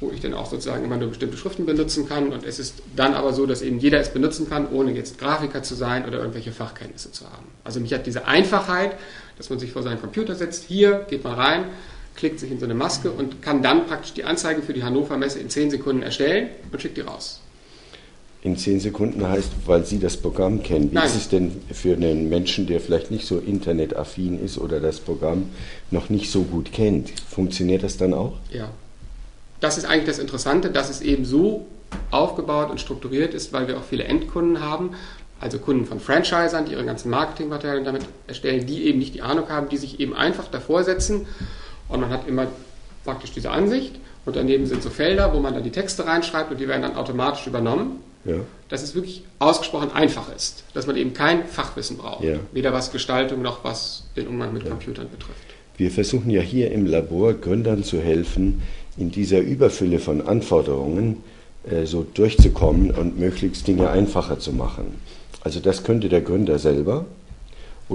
wo 0.00 0.10
ich 0.10 0.20
dann 0.20 0.34
auch 0.34 0.46
sozusagen 0.46 0.84
immer 0.84 0.96
nur 0.96 1.10
bestimmte 1.10 1.36
Schriften 1.36 1.66
benutzen 1.66 2.08
kann. 2.08 2.32
Und 2.32 2.44
es 2.44 2.58
ist 2.58 2.82
dann 2.96 3.14
aber 3.14 3.32
so, 3.32 3.46
dass 3.46 3.62
eben 3.62 3.78
jeder 3.78 4.00
es 4.00 4.08
benutzen 4.08 4.48
kann, 4.48 4.68
ohne 4.72 4.92
jetzt 4.92 5.18
Grafiker 5.18 5.62
zu 5.62 5.74
sein 5.74 6.06
oder 6.06 6.18
irgendwelche 6.18 6.52
Fachkenntnisse 6.52 7.12
zu 7.12 7.26
haben. 7.26 7.46
Also 7.64 7.80
mich 7.80 7.92
hat 7.92 8.06
diese 8.06 8.26
Einfachheit, 8.26 8.96
dass 9.36 9.50
man 9.50 9.58
sich 9.58 9.72
vor 9.72 9.82
seinen 9.82 10.00
Computer 10.00 10.34
setzt, 10.34 10.64
hier 10.64 11.06
geht 11.08 11.22
man 11.22 11.34
rein, 11.34 11.64
klickt 12.20 12.38
sich 12.38 12.50
in 12.50 12.58
so 12.58 12.66
eine 12.66 12.74
Maske 12.74 13.10
und 13.10 13.40
kann 13.40 13.62
dann 13.62 13.86
praktisch 13.86 14.12
die 14.12 14.24
Anzeige 14.24 14.60
für 14.60 14.74
die 14.74 14.84
Hannover 14.84 15.16
Messe 15.16 15.38
in 15.38 15.48
10 15.48 15.70
Sekunden 15.70 16.02
erstellen 16.02 16.50
und 16.70 16.80
schickt 16.80 16.98
die 16.98 17.00
raus. 17.00 17.40
In 18.42 18.58
10 18.58 18.80
Sekunden 18.80 19.26
heißt, 19.26 19.50
weil 19.64 19.86
Sie 19.86 19.98
das 19.98 20.18
Programm 20.18 20.62
kennen. 20.62 20.90
Wie 20.90 20.96
Nein. 20.96 21.06
ist 21.06 21.16
es 21.16 21.28
denn 21.30 21.62
für 21.72 21.94
einen 21.94 22.28
Menschen, 22.28 22.66
der 22.66 22.80
vielleicht 22.80 23.10
nicht 23.10 23.26
so 23.26 23.38
internetaffin 23.38 24.42
ist 24.44 24.58
oder 24.58 24.80
das 24.80 25.00
Programm 25.00 25.48
noch 25.90 26.10
nicht 26.10 26.30
so 26.30 26.42
gut 26.42 26.72
kennt? 26.72 27.10
Funktioniert 27.28 27.82
das 27.82 27.96
dann 27.96 28.12
auch? 28.12 28.34
Ja. 28.50 28.70
Das 29.60 29.78
ist 29.78 29.86
eigentlich 29.86 30.06
das 30.06 30.18
Interessante, 30.18 30.70
dass 30.70 30.90
es 30.90 31.00
eben 31.00 31.24
so 31.24 31.66
aufgebaut 32.10 32.70
und 32.70 32.80
strukturiert 32.80 33.32
ist, 33.32 33.54
weil 33.54 33.66
wir 33.66 33.78
auch 33.78 33.84
viele 33.84 34.04
Endkunden 34.04 34.60
haben, 34.60 34.90
also 35.40 35.58
Kunden 35.58 35.86
von 35.86 36.00
Franchisern, 36.00 36.66
die 36.66 36.72
ihre 36.72 36.84
ganzen 36.84 37.10
Marketingmaterialien 37.10 37.84
damit 37.86 38.02
erstellen, 38.26 38.66
die 38.66 38.84
eben 38.84 38.98
nicht 38.98 39.14
die 39.14 39.22
Ahnung 39.22 39.48
haben, 39.48 39.70
die 39.70 39.78
sich 39.78 40.00
eben 40.00 40.14
einfach 40.14 40.48
davor 40.48 40.84
setzen 40.84 41.26
und 41.90 42.00
man 42.00 42.10
hat 42.10 42.26
immer 42.26 42.46
praktisch 43.04 43.32
diese 43.32 43.50
Ansicht 43.50 43.96
und 44.26 44.36
daneben 44.36 44.66
sind 44.66 44.82
so 44.82 44.90
Felder, 44.90 45.34
wo 45.34 45.40
man 45.40 45.54
dann 45.54 45.64
die 45.64 45.70
Texte 45.70 46.06
reinschreibt 46.06 46.50
und 46.50 46.60
die 46.60 46.68
werden 46.68 46.82
dann 46.82 46.96
automatisch 46.96 47.46
übernommen. 47.46 48.00
Ja. 48.24 48.36
Dass 48.68 48.82
es 48.82 48.94
wirklich 48.94 49.24
ausgesprochen 49.38 49.92
einfach 49.92 50.34
ist, 50.34 50.64
dass 50.74 50.86
man 50.86 50.96
eben 50.96 51.14
kein 51.14 51.46
Fachwissen 51.46 51.96
braucht, 51.96 52.22
ja. 52.22 52.36
weder 52.52 52.72
was 52.72 52.92
Gestaltung 52.92 53.40
noch 53.40 53.64
was 53.64 54.04
den 54.14 54.26
Umgang 54.28 54.52
mit 54.52 54.64
ja. 54.64 54.68
Computern 54.68 55.08
betrifft. 55.10 55.40
Wir 55.78 55.90
versuchen 55.90 56.28
ja 56.28 56.42
hier 56.42 56.70
im 56.70 56.84
Labor 56.84 57.32
Gründern 57.32 57.82
zu 57.82 57.98
helfen, 57.98 58.60
in 58.98 59.10
dieser 59.10 59.40
Überfülle 59.40 59.98
von 59.98 60.20
Anforderungen 60.20 61.24
äh, 61.68 61.86
so 61.86 62.06
durchzukommen 62.12 62.90
und 62.90 63.18
möglichst 63.18 63.66
Dinge 63.66 63.88
einfacher 63.88 64.38
zu 64.38 64.52
machen. 64.52 64.96
Also 65.42 65.60
das 65.60 65.82
könnte 65.82 66.10
der 66.10 66.20
Gründer 66.20 66.58
selber, 66.58 67.06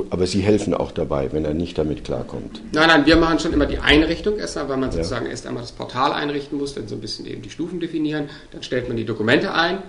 aber 0.10 0.28
Sie 0.28 0.42
helfen 0.42 0.74
auch 0.74 0.92
dabei, 0.92 1.32
wenn 1.32 1.46
er 1.46 1.54
nicht 1.54 1.78
damit 1.78 2.04
klarkommt. 2.04 2.62
Nein, 2.74 2.88
nein, 2.88 3.06
wir 3.06 3.16
machen 3.16 3.40
schon 3.40 3.54
immer 3.54 3.66
die 3.66 3.80
Einrichtung 3.80 4.38
erstmal, 4.38 4.70
weil 4.70 4.78
man 4.78 4.92
sozusagen 4.92 5.25
ja. 5.25 5.32
erst 5.32 5.48
einmal 5.48 5.64
das 5.64 5.72
Portal 5.72 6.12
einrichten 6.12 6.58
muss, 6.58 6.75
dann 6.75 6.88
so 6.88 6.96
ein 6.96 7.02
bisschen 7.02 7.25
eben 7.25 7.42
die 7.42 7.50
Stufen 7.50 7.80
definieren. 7.80 8.30
Dann 8.52 8.64
stellt 8.64 8.88
man 8.88 8.98
die 8.98 9.06
Dokumente 9.06 9.54
ein, 9.54 9.80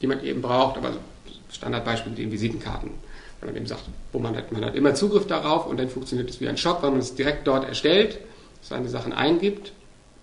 die 0.00 0.06
man 0.06 0.22
eben 0.24 0.42
braucht, 0.42 0.76
aber 0.76 0.92
Standardbeispiel 1.50 2.10
mit 2.10 2.18
den 2.18 2.32
Visitenkarten. 2.32 2.90
Wenn 3.40 3.50
man 3.50 3.56
eben 3.56 3.66
sagt, 3.66 3.84
wo 4.12 4.18
man 4.18 4.36
hat, 4.36 4.52
man 4.52 4.64
hat 4.64 4.74
immer 4.74 4.94
Zugriff 4.94 5.26
darauf 5.26 5.66
und 5.66 5.78
dann 5.78 5.88
funktioniert 5.88 6.30
es 6.30 6.40
wie 6.40 6.48
ein 6.48 6.56
Shop, 6.56 6.82
weil 6.82 6.90
man 6.90 7.00
es 7.00 7.14
direkt 7.14 7.46
dort 7.46 7.66
erstellt, 7.68 8.18
seine 8.62 8.88
Sachen 8.88 9.12
eingibt, 9.12 9.72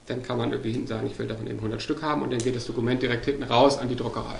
dann 0.07 0.23
kann 0.23 0.37
man 0.37 0.51
irgendwie 0.51 0.71
hinten 0.71 0.87
sagen, 0.87 1.07
ich 1.07 1.17
will 1.19 1.27
davon 1.27 1.47
eben 1.47 1.57
100 1.57 1.81
Stück 1.81 2.01
haben 2.01 2.21
und 2.21 2.31
dann 2.31 2.39
geht 2.39 2.55
das 2.55 2.65
Dokument 2.65 3.01
direkt 3.01 3.25
hinten 3.25 3.43
raus 3.43 3.77
an 3.77 3.87
die 3.87 3.95
Druckerei. 3.95 4.39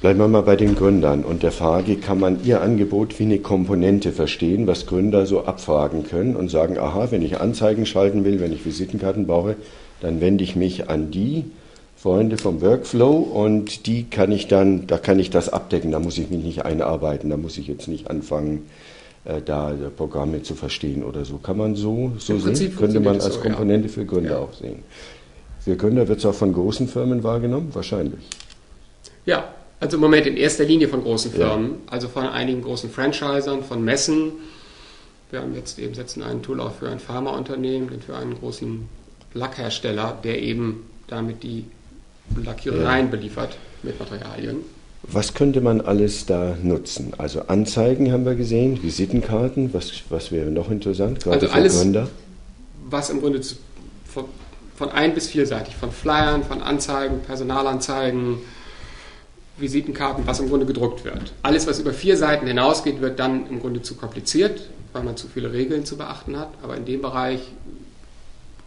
Bleiben 0.00 0.18
wir 0.18 0.28
mal 0.28 0.42
bei 0.42 0.56
den 0.56 0.76
Gründern 0.76 1.24
und 1.24 1.42
der 1.42 1.52
Frage, 1.52 1.96
kann 1.96 2.18
man 2.18 2.42
Ihr 2.42 2.62
Angebot 2.62 3.18
wie 3.18 3.24
eine 3.24 3.38
Komponente 3.38 4.12
verstehen, 4.12 4.66
was 4.66 4.86
Gründer 4.86 5.26
so 5.26 5.44
abfragen 5.44 6.04
können 6.04 6.36
und 6.36 6.50
sagen, 6.50 6.78
aha, 6.78 7.08
wenn 7.10 7.20
ich 7.20 7.38
Anzeigen 7.38 7.84
schalten 7.84 8.24
will, 8.24 8.40
wenn 8.40 8.50
ich 8.50 8.64
Visitenkarten 8.64 9.26
brauche, 9.26 9.56
dann 10.00 10.22
wende 10.22 10.42
ich 10.42 10.56
mich 10.56 10.88
an 10.88 11.10
die 11.10 11.44
Freunde 11.96 12.38
vom 12.38 12.62
Workflow 12.62 13.14
und 13.14 13.86
die 13.86 14.04
kann 14.04 14.32
ich 14.32 14.48
dann, 14.48 14.86
da 14.86 14.96
kann 14.96 15.18
ich 15.18 15.28
das 15.28 15.50
abdecken, 15.50 15.92
da 15.92 15.98
muss 15.98 16.16
ich 16.16 16.30
mich 16.30 16.42
nicht 16.42 16.64
einarbeiten, 16.64 17.28
da 17.28 17.36
muss 17.36 17.58
ich 17.58 17.66
jetzt 17.66 17.86
nicht 17.86 18.08
anfangen, 18.08 18.70
äh, 19.26 19.42
da 19.42 19.74
Programme 19.98 20.42
zu 20.42 20.54
verstehen 20.54 21.04
oder 21.04 21.26
so. 21.26 21.36
Kann 21.36 21.58
man 21.58 21.74
so, 21.74 22.12
so 22.16 22.38
sehen? 22.38 22.74
Könnte 22.74 23.00
man 23.00 23.20
als 23.20 23.34
so, 23.34 23.40
Komponente 23.40 23.88
ja. 23.88 23.92
für 23.92 24.06
Gründer 24.06 24.30
ja. 24.30 24.38
auch 24.38 24.54
sehen. 24.54 24.78
Für 25.58 25.76
Gründer 25.76 26.08
wird 26.08 26.20
es 26.20 26.24
auch 26.24 26.32
von 26.32 26.54
großen 26.54 26.88
Firmen 26.88 27.22
wahrgenommen? 27.22 27.68
Wahrscheinlich. 27.74 28.26
Ja, 29.26 29.44
also 29.80 29.96
im 29.96 30.02
Moment 30.02 30.26
in 30.26 30.36
erster 30.36 30.64
Linie 30.64 30.88
von 30.88 31.02
großen 31.02 31.32
Firmen, 31.32 31.70
ja. 31.70 31.76
also 31.92 32.08
von 32.08 32.26
einigen 32.26 32.62
großen 32.62 32.90
Franchisern, 32.90 33.64
von 33.64 33.82
Messen. 33.82 34.32
Wir 35.30 35.40
haben 35.40 35.54
jetzt 35.54 35.78
eben 35.78 35.94
setzen 35.94 36.22
einen 36.22 36.42
Tool 36.42 36.60
auf 36.60 36.78
für 36.78 36.90
ein 36.90 36.98
Pharmaunternehmen, 36.98 37.88
für 38.02 38.16
einen 38.16 38.38
großen 38.38 38.88
Lackhersteller, 39.32 40.18
der 40.22 40.42
eben 40.42 40.84
damit 41.06 41.42
die 41.42 41.64
Lackierereien 42.36 43.06
ja. 43.06 43.10
beliefert 43.10 43.56
mit 43.82 43.98
Materialien. 43.98 44.58
Was 45.02 45.32
könnte 45.32 45.62
man 45.62 45.80
alles 45.80 46.26
da 46.26 46.56
nutzen? 46.62 47.14
Also 47.16 47.46
Anzeigen 47.46 48.12
haben 48.12 48.26
wir 48.26 48.34
gesehen, 48.34 48.82
Visitenkarten, 48.82 49.72
was, 49.72 49.90
was 50.10 50.30
wäre 50.30 50.50
noch 50.50 50.70
interessant, 50.70 51.22
gerade 51.22 51.36
also 51.36 51.46
für 51.48 51.52
alles, 51.54 51.80
Gründer? 51.80 52.08
Was 52.90 53.08
im 53.08 53.20
Grunde 53.20 53.40
zu, 53.40 53.56
von, 54.04 54.26
von 54.76 54.90
ein 54.90 55.14
bis 55.14 55.28
vielseitig, 55.28 55.74
von 55.74 55.90
Flyern, 55.90 56.44
von 56.44 56.60
Anzeigen, 56.60 57.20
Personalanzeigen, 57.22 58.38
Visitenkarten, 59.60 60.26
was 60.26 60.40
im 60.40 60.48
Grunde 60.48 60.66
gedruckt 60.66 61.04
wird. 61.04 61.32
Alles, 61.42 61.66
was 61.66 61.78
über 61.78 61.92
vier 61.92 62.16
Seiten 62.16 62.46
hinausgeht, 62.46 63.00
wird 63.00 63.18
dann 63.18 63.48
im 63.48 63.60
Grunde 63.60 63.82
zu 63.82 63.94
kompliziert, 63.94 64.68
weil 64.92 65.02
man 65.02 65.16
zu 65.16 65.28
viele 65.28 65.52
Regeln 65.52 65.84
zu 65.84 65.96
beachten 65.96 66.38
hat. 66.38 66.48
Aber 66.62 66.76
in 66.76 66.84
dem 66.84 67.02
Bereich 67.02 67.40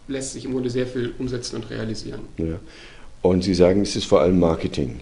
lässt 0.08 0.34
sich 0.34 0.46
im 0.46 0.54
Grunde 0.54 0.70
sehr 0.70 0.88
viel 0.88 1.14
umsetzen 1.18 1.58
und 1.58 1.70
realisieren. 1.70 2.22
Ja. 2.38 2.60
Und 3.22 3.44
Sie 3.44 3.54
sagen, 3.54 3.82
es 3.82 3.96
ist 3.96 4.06
vor 4.06 4.22
allem 4.22 4.40
Marketing. 4.40 5.00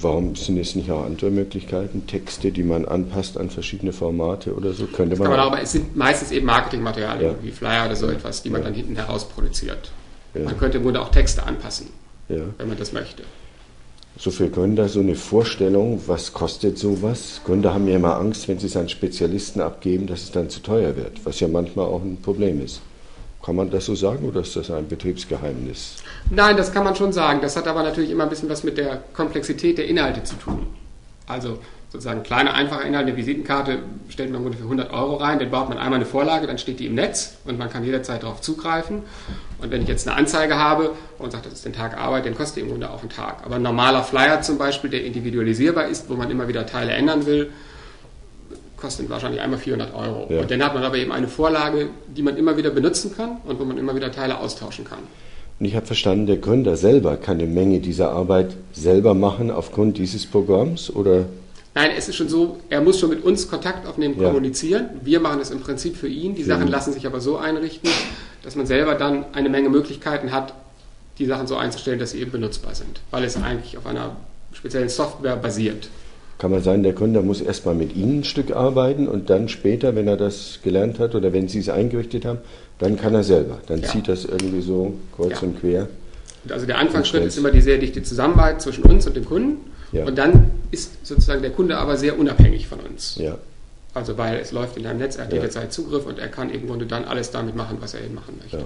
Warum 0.00 0.36
sind 0.36 0.56
es 0.58 0.74
nicht 0.76 0.90
auch 0.90 1.04
andere 1.04 1.30
Möglichkeiten, 1.30 2.06
Texte, 2.06 2.52
die 2.52 2.62
man 2.62 2.84
anpasst 2.84 3.36
an 3.36 3.50
verschiedene 3.50 3.92
Formate 3.92 4.54
oder 4.54 4.72
so? 4.72 4.86
Könnte 4.86 5.16
man, 5.16 5.30
man 5.30 5.40
auch, 5.40 5.46
aber 5.46 5.62
es 5.62 5.72
sind 5.72 5.96
meistens 5.96 6.30
eben 6.30 6.46
Marketingmaterialien, 6.46 7.32
ja. 7.32 7.36
wie 7.42 7.50
Flyer 7.50 7.86
oder 7.86 7.96
so 7.96 8.06
etwas, 8.08 8.42
die 8.42 8.50
man 8.50 8.62
ja. 8.62 8.68
dann 8.68 8.74
hinten 8.74 8.96
heraus 8.96 9.28
produziert. 9.28 9.90
Man 10.32 10.56
könnte 10.58 10.78
im 10.78 10.84
Grunde 10.84 11.00
auch 11.00 11.10
Texte 11.10 11.44
anpassen, 11.44 11.88
wenn 12.28 12.68
man 12.68 12.78
das 12.78 12.92
möchte. 12.92 13.24
So 14.22 14.30
für 14.30 14.50
Gründer 14.50 14.86
so 14.90 15.00
eine 15.00 15.14
Vorstellung, 15.14 16.02
was 16.06 16.34
kostet 16.34 16.76
sowas? 16.76 17.40
Gründer 17.46 17.72
haben 17.72 17.88
ja 17.88 17.96
immer 17.96 18.16
Angst, 18.16 18.48
wenn 18.48 18.58
sie 18.58 18.66
es 18.66 18.76
an 18.76 18.86
Spezialisten 18.86 19.62
abgeben, 19.62 20.06
dass 20.06 20.24
es 20.24 20.30
dann 20.30 20.50
zu 20.50 20.60
teuer 20.60 20.94
wird, 20.94 21.24
was 21.24 21.40
ja 21.40 21.48
manchmal 21.48 21.86
auch 21.86 22.02
ein 22.02 22.18
Problem 22.20 22.62
ist. 22.62 22.82
Kann 23.42 23.56
man 23.56 23.70
das 23.70 23.86
so 23.86 23.94
sagen 23.94 24.28
oder 24.28 24.42
ist 24.42 24.54
das 24.56 24.70
ein 24.70 24.86
Betriebsgeheimnis? 24.88 25.96
Nein, 26.28 26.58
das 26.58 26.70
kann 26.70 26.84
man 26.84 26.94
schon 26.96 27.14
sagen. 27.14 27.40
Das 27.40 27.56
hat 27.56 27.66
aber 27.66 27.82
natürlich 27.82 28.10
immer 28.10 28.24
ein 28.24 28.28
bisschen 28.28 28.50
was 28.50 28.62
mit 28.62 28.76
der 28.76 29.02
Komplexität 29.14 29.78
der 29.78 29.88
Inhalte 29.88 30.22
zu 30.22 30.34
tun. 30.34 30.66
Also 31.26 31.58
sozusagen 31.90 32.22
kleine, 32.22 32.54
einfache 32.54 32.86
Inhalte, 32.86 33.08
eine 33.08 33.16
Visitenkarte 33.16 33.78
stellt 34.08 34.30
man 34.30 34.44
ungefähr 34.44 34.64
100 34.64 34.92
Euro 34.92 35.16
rein, 35.16 35.40
dann 35.40 35.50
baut 35.50 35.68
man 35.68 35.78
einmal 35.78 35.96
eine 35.96 36.06
Vorlage, 36.06 36.46
dann 36.46 36.56
steht 36.56 36.78
die 36.78 36.86
im 36.86 36.94
Netz 36.94 37.38
und 37.44 37.58
man 37.58 37.68
kann 37.68 37.84
jederzeit 37.84 38.22
darauf 38.22 38.40
zugreifen. 38.40 39.02
Und 39.60 39.70
wenn 39.72 39.82
ich 39.82 39.88
jetzt 39.88 40.06
eine 40.06 40.16
Anzeige 40.16 40.56
habe 40.56 40.92
und 41.18 41.32
sage, 41.32 41.44
das 41.44 41.54
ist 41.54 41.64
den 41.64 41.72
Tag 41.72 41.98
Arbeit, 41.98 42.26
dann 42.26 42.36
kostet 42.36 42.56
die 42.56 42.60
im 42.60 42.68
Grunde 42.68 42.90
auch 42.90 43.00
einen 43.00 43.10
Tag. 43.10 43.44
Aber 43.44 43.56
ein 43.56 43.62
normaler 43.62 44.04
Flyer 44.04 44.40
zum 44.40 44.56
Beispiel, 44.56 44.88
der 44.88 45.04
individualisierbar 45.04 45.88
ist, 45.88 46.08
wo 46.08 46.14
man 46.14 46.30
immer 46.30 46.46
wieder 46.46 46.64
Teile 46.64 46.92
ändern 46.92 47.26
will, 47.26 47.50
kostet 48.76 49.10
wahrscheinlich 49.10 49.40
einmal 49.40 49.58
400 49.58 49.92
Euro. 49.92 50.32
Ja. 50.32 50.42
Und 50.42 50.50
dann 50.50 50.62
hat 50.64 50.74
man 50.74 50.84
aber 50.84 50.96
eben 50.96 51.10
eine 51.10 51.28
Vorlage, 51.28 51.88
die 52.06 52.22
man 52.22 52.36
immer 52.36 52.56
wieder 52.56 52.70
benutzen 52.70 53.14
kann 53.16 53.38
und 53.44 53.58
wo 53.58 53.64
man 53.64 53.76
immer 53.76 53.96
wieder 53.96 54.12
Teile 54.12 54.38
austauschen 54.38 54.84
kann. 54.84 55.00
Und 55.58 55.66
ich 55.66 55.74
habe 55.74 55.84
verstanden, 55.84 56.26
der 56.26 56.38
Gründer 56.38 56.76
selber 56.76 57.16
kann 57.16 57.38
eine 57.38 57.48
Menge 57.48 57.80
dieser 57.80 58.12
Arbeit 58.12 58.56
selber 58.72 59.12
machen 59.12 59.50
aufgrund 59.50 59.98
dieses 59.98 60.24
Programms 60.24 60.94
oder? 60.94 61.26
Nein, 61.74 61.92
es 61.96 62.08
ist 62.08 62.16
schon 62.16 62.28
so, 62.28 62.58
er 62.68 62.80
muss 62.80 62.98
schon 62.98 63.10
mit 63.10 63.22
uns 63.22 63.48
Kontakt 63.48 63.86
aufnehmen, 63.86 64.18
kommunizieren. 64.18 64.90
Ja. 64.94 65.06
Wir 65.06 65.20
machen 65.20 65.40
es 65.40 65.50
im 65.50 65.60
Prinzip 65.60 65.96
für 65.96 66.08
ihn. 66.08 66.34
Die 66.34 66.42
Sachen 66.42 66.66
lassen 66.66 66.92
sich 66.92 67.06
aber 67.06 67.20
so 67.20 67.36
einrichten, 67.36 67.88
dass 68.42 68.56
man 68.56 68.66
selber 68.66 68.96
dann 68.96 69.24
eine 69.34 69.48
Menge 69.48 69.68
Möglichkeiten 69.68 70.32
hat, 70.32 70.54
die 71.18 71.26
Sachen 71.26 71.46
so 71.46 71.56
einzustellen, 71.56 71.98
dass 71.98 72.10
sie 72.10 72.20
eben 72.20 72.32
benutzbar 72.32 72.74
sind, 72.74 73.00
weil 73.10 73.22
es 73.24 73.36
eigentlich 73.36 73.78
auf 73.78 73.86
einer 73.86 74.16
speziellen 74.52 74.88
Software 74.88 75.36
basiert 75.36 75.88
kann 76.40 76.50
man 76.50 76.62
sagen, 76.62 76.82
der 76.82 76.94
Gründer 76.94 77.20
muss 77.20 77.42
erstmal 77.42 77.74
mit 77.74 77.94
Ihnen 77.94 78.20
ein 78.20 78.24
Stück 78.24 78.56
arbeiten 78.56 79.06
und 79.06 79.28
dann 79.28 79.50
später, 79.50 79.94
wenn 79.94 80.08
er 80.08 80.16
das 80.16 80.60
gelernt 80.64 80.98
hat 80.98 81.14
oder 81.14 81.34
wenn 81.34 81.48
Sie 81.48 81.58
es 81.58 81.68
eingerichtet 81.68 82.24
haben, 82.24 82.38
dann 82.78 82.96
kann 82.96 83.14
er 83.14 83.22
selber. 83.22 83.58
Dann 83.66 83.82
ja. 83.82 83.88
zieht 83.88 84.08
das 84.08 84.24
irgendwie 84.24 84.62
so 84.62 84.94
kreuz 85.14 85.32
ja. 85.32 85.40
und 85.42 85.60
quer. 85.60 85.88
Also 86.48 86.64
der 86.64 86.78
Anfangsschritt 86.78 87.24
ist 87.24 87.36
immer 87.36 87.50
die 87.50 87.60
sehr 87.60 87.76
dichte 87.76 88.02
Zusammenarbeit 88.02 88.62
zwischen 88.62 88.84
uns 88.84 89.06
und 89.06 89.14
dem 89.16 89.26
Kunden. 89.26 89.69
Ja. 89.92 90.04
Und 90.04 90.16
dann 90.16 90.50
ist 90.70 91.06
sozusagen 91.06 91.42
der 91.42 91.50
Kunde 91.50 91.78
aber 91.78 91.96
sehr 91.96 92.18
unabhängig 92.18 92.66
von 92.68 92.80
uns. 92.80 93.16
Ja. 93.16 93.38
Also 93.94 94.16
weil 94.16 94.38
es 94.38 94.52
läuft 94.52 94.76
in 94.76 94.86
einem 94.86 95.00
Netz, 95.00 95.16
er 95.16 95.24
hat 95.24 95.32
jederzeit 95.32 95.72
Zugriff 95.72 96.06
und 96.06 96.18
er 96.18 96.28
kann 96.28 96.50
im 96.50 96.66
Grunde 96.66 96.86
dann 96.86 97.04
alles 97.04 97.30
damit 97.30 97.56
machen, 97.56 97.78
was 97.80 97.94
er 97.94 98.04
eben 98.04 98.14
machen 98.14 98.38
möchte. 98.40 98.64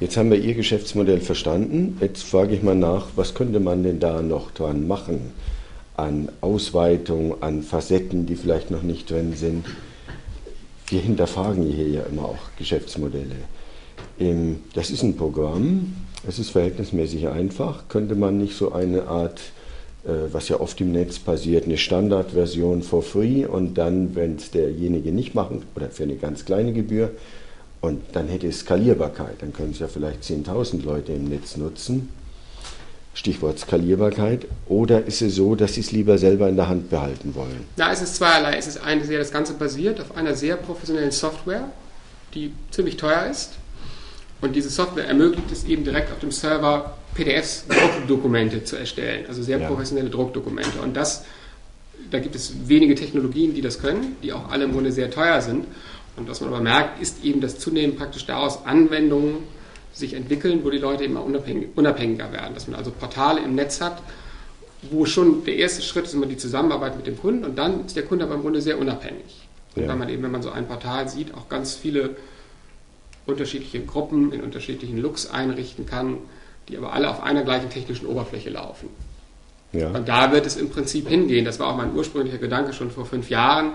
Jetzt 0.00 0.16
haben 0.16 0.30
wir 0.30 0.38
Ihr 0.38 0.54
Geschäftsmodell 0.54 1.20
verstanden. 1.20 1.98
Jetzt 2.00 2.24
frage 2.24 2.54
ich 2.54 2.62
mal 2.62 2.74
nach, 2.74 3.08
was 3.16 3.34
könnte 3.34 3.60
man 3.60 3.82
denn 3.82 4.00
da 4.00 4.22
noch 4.22 4.50
dran 4.50 4.88
machen? 4.88 5.32
an 6.00 6.30
Ausweitung, 6.40 7.42
an 7.42 7.62
Facetten, 7.62 8.26
die 8.26 8.36
vielleicht 8.36 8.70
noch 8.70 8.82
nicht 8.82 9.10
drin 9.10 9.34
sind. 9.34 9.66
Wir 10.86 11.00
hinterfragen 11.00 11.64
hier 11.64 11.88
ja 11.88 12.02
immer 12.04 12.24
auch 12.24 12.38
Geschäftsmodelle. 12.56 13.36
Das 14.74 14.90
ist 14.90 15.02
ein 15.02 15.16
Programm, 15.16 15.94
es 16.26 16.38
ist 16.38 16.50
verhältnismäßig 16.50 17.28
einfach. 17.28 17.88
Könnte 17.88 18.14
man 18.14 18.38
nicht 18.38 18.56
so 18.56 18.72
eine 18.72 19.08
Art, 19.08 19.40
was 20.04 20.48
ja 20.48 20.60
oft 20.60 20.80
im 20.80 20.92
Netz 20.92 21.18
passiert, 21.18 21.64
eine 21.64 21.76
Standardversion 21.76 22.82
for 22.82 23.02
free 23.02 23.44
und 23.44 23.74
dann, 23.74 24.14
wenn 24.14 24.36
es 24.36 24.50
derjenige 24.50 25.12
nicht 25.12 25.34
machen, 25.34 25.62
oder 25.76 25.90
für 25.90 26.04
eine 26.04 26.16
ganz 26.16 26.44
kleine 26.44 26.72
Gebühr, 26.72 27.10
und 27.80 28.02
dann 28.12 28.28
hätte 28.28 28.46
es 28.46 28.60
Skalierbarkeit. 28.60 29.36
Dann 29.40 29.52
können 29.52 29.72
es 29.72 29.78
ja 29.78 29.88
vielleicht 29.88 30.22
10.000 30.22 30.84
Leute 30.84 31.12
im 31.12 31.28
Netz 31.28 31.56
nutzen 31.56 32.10
Stichwort 33.12 33.58
Skalierbarkeit, 33.58 34.46
oder 34.68 35.04
ist 35.04 35.20
es 35.20 35.34
so, 35.34 35.56
dass 35.56 35.74
Sie 35.74 35.80
es 35.80 35.90
lieber 35.90 36.16
selber 36.16 36.48
in 36.48 36.56
der 36.56 36.68
Hand 36.68 36.90
behalten 36.90 37.34
wollen? 37.34 37.64
Na, 37.76 37.92
es 37.92 38.00
ist 38.00 38.16
zweierlei. 38.16 38.56
Es 38.56 38.68
ist 38.68 38.82
eine 38.82 39.04
sehr, 39.04 39.18
das 39.18 39.32
Ganze 39.32 39.54
basiert 39.54 40.00
auf 40.00 40.16
einer 40.16 40.34
sehr 40.34 40.56
professionellen 40.56 41.10
Software, 41.10 41.64
die 42.34 42.52
ziemlich 42.70 42.96
teuer 42.96 43.26
ist. 43.28 43.54
Und 44.40 44.54
diese 44.54 44.70
Software 44.70 45.06
ermöglicht 45.06 45.50
es 45.50 45.64
eben 45.64 45.84
direkt 45.84 46.12
auf 46.12 46.20
dem 46.20 46.30
Server 46.30 46.96
PDFs, 47.14 47.66
Druckdokumente 47.68 48.64
zu 48.64 48.76
erstellen, 48.76 49.26
also 49.28 49.42
sehr 49.42 49.58
ja. 49.58 49.68
professionelle 49.68 50.10
Druckdokumente. 50.10 50.80
Und 50.82 50.96
das, 50.96 51.24
da 52.10 52.18
gibt 52.18 52.34
es 52.34 52.68
wenige 52.68 52.94
Technologien, 52.94 53.54
die 53.54 53.60
das 53.60 53.80
können, 53.80 54.16
die 54.22 54.32
auch 54.32 54.50
alle 54.50 54.64
im 54.64 54.72
Grunde 54.72 54.92
sehr 54.92 55.10
teuer 55.10 55.40
sind. 55.40 55.66
Und 56.16 56.28
was 56.28 56.40
man 56.40 56.50
aber 56.50 56.60
merkt, 56.60 57.00
ist 57.00 57.24
eben, 57.24 57.40
dass 57.40 57.58
zunehmend 57.58 57.96
praktisch 57.98 58.26
daraus 58.26 58.64
Anwendungen 58.64 59.38
sich 59.92 60.14
entwickeln, 60.14 60.60
wo 60.64 60.70
die 60.70 60.78
Leute 60.78 61.04
immer 61.04 61.24
unabhängig, 61.24 61.68
unabhängiger 61.74 62.32
werden. 62.32 62.54
Dass 62.54 62.68
man 62.68 62.78
also 62.78 62.90
Portale 62.90 63.40
im 63.40 63.54
Netz 63.54 63.80
hat, 63.80 64.02
wo 64.90 65.04
schon 65.04 65.44
der 65.44 65.56
erste 65.56 65.82
Schritt 65.82 66.06
ist 66.06 66.14
immer 66.14 66.26
die 66.26 66.36
Zusammenarbeit 66.36 66.96
mit 66.96 67.06
dem 67.06 67.18
Kunden 67.18 67.44
und 67.44 67.56
dann 67.56 67.84
ist 67.86 67.96
der 67.96 68.04
Kunde 68.04 68.24
aber 68.24 68.34
im 68.34 68.42
Grunde 68.42 68.62
sehr 68.62 68.78
unabhängig. 68.78 69.48
Und 69.76 69.82
ja. 69.82 69.88
weil 69.88 69.96
man 69.96 70.08
eben, 70.08 70.22
wenn 70.22 70.30
man 70.30 70.42
so 70.42 70.50
ein 70.50 70.66
Portal 70.66 71.08
sieht, 71.08 71.34
auch 71.34 71.48
ganz 71.48 71.74
viele 71.74 72.16
unterschiedliche 73.26 73.80
Gruppen 73.80 74.32
in 74.32 74.40
unterschiedlichen 74.40 74.98
Looks 74.98 75.30
einrichten 75.30 75.86
kann, 75.86 76.18
die 76.70 76.76
aber 76.76 76.92
alle 76.92 77.10
auf 77.10 77.22
einer 77.22 77.42
gleichen 77.42 77.70
technischen 77.70 78.06
Oberfläche 78.06 78.50
laufen. 78.50 78.88
Ja. 79.72 79.88
Und 79.88 80.08
da 80.08 80.32
wird 80.32 80.46
es 80.46 80.56
im 80.56 80.70
Prinzip 80.70 81.08
hingehen. 81.08 81.44
Das 81.44 81.60
war 81.60 81.68
auch 81.68 81.76
mein 81.76 81.94
ursprünglicher 81.94 82.38
Gedanke 82.38 82.72
schon 82.72 82.90
vor 82.90 83.06
fünf 83.06 83.30
Jahren, 83.30 83.72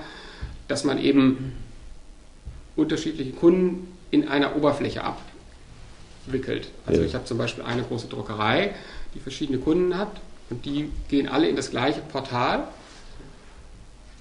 dass 0.68 0.84
man 0.84 0.98
eben 0.98 1.54
unterschiedliche 2.76 3.32
Kunden 3.32 3.96
in 4.12 4.28
einer 4.28 4.56
Oberfläche 4.56 5.04
ab 5.04 5.22
wickelt. 6.26 6.70
Also 6.86 7.02
ja. 7.02 7.08
ich 7.08 7.16
habe 7.16 7.26
zum 7.26 7.38
Beispiel 7.38 7.64
eine 7.64 7.84
große 7.84 8.08
Druckerei, 8.08 8.74
die 9.14 9.20
verschiedene 9.20 9.60
Kunden 9.60 9.98
hat 9.98 10.12
und 10.50 10.66
die 10.66 10.90
gehen 11.08 11.28
alle 11.28 11.48
in 11.48 11.56
das 11.56 11.72
gleiche 11.72 12.02
Portal. 12.02 12.68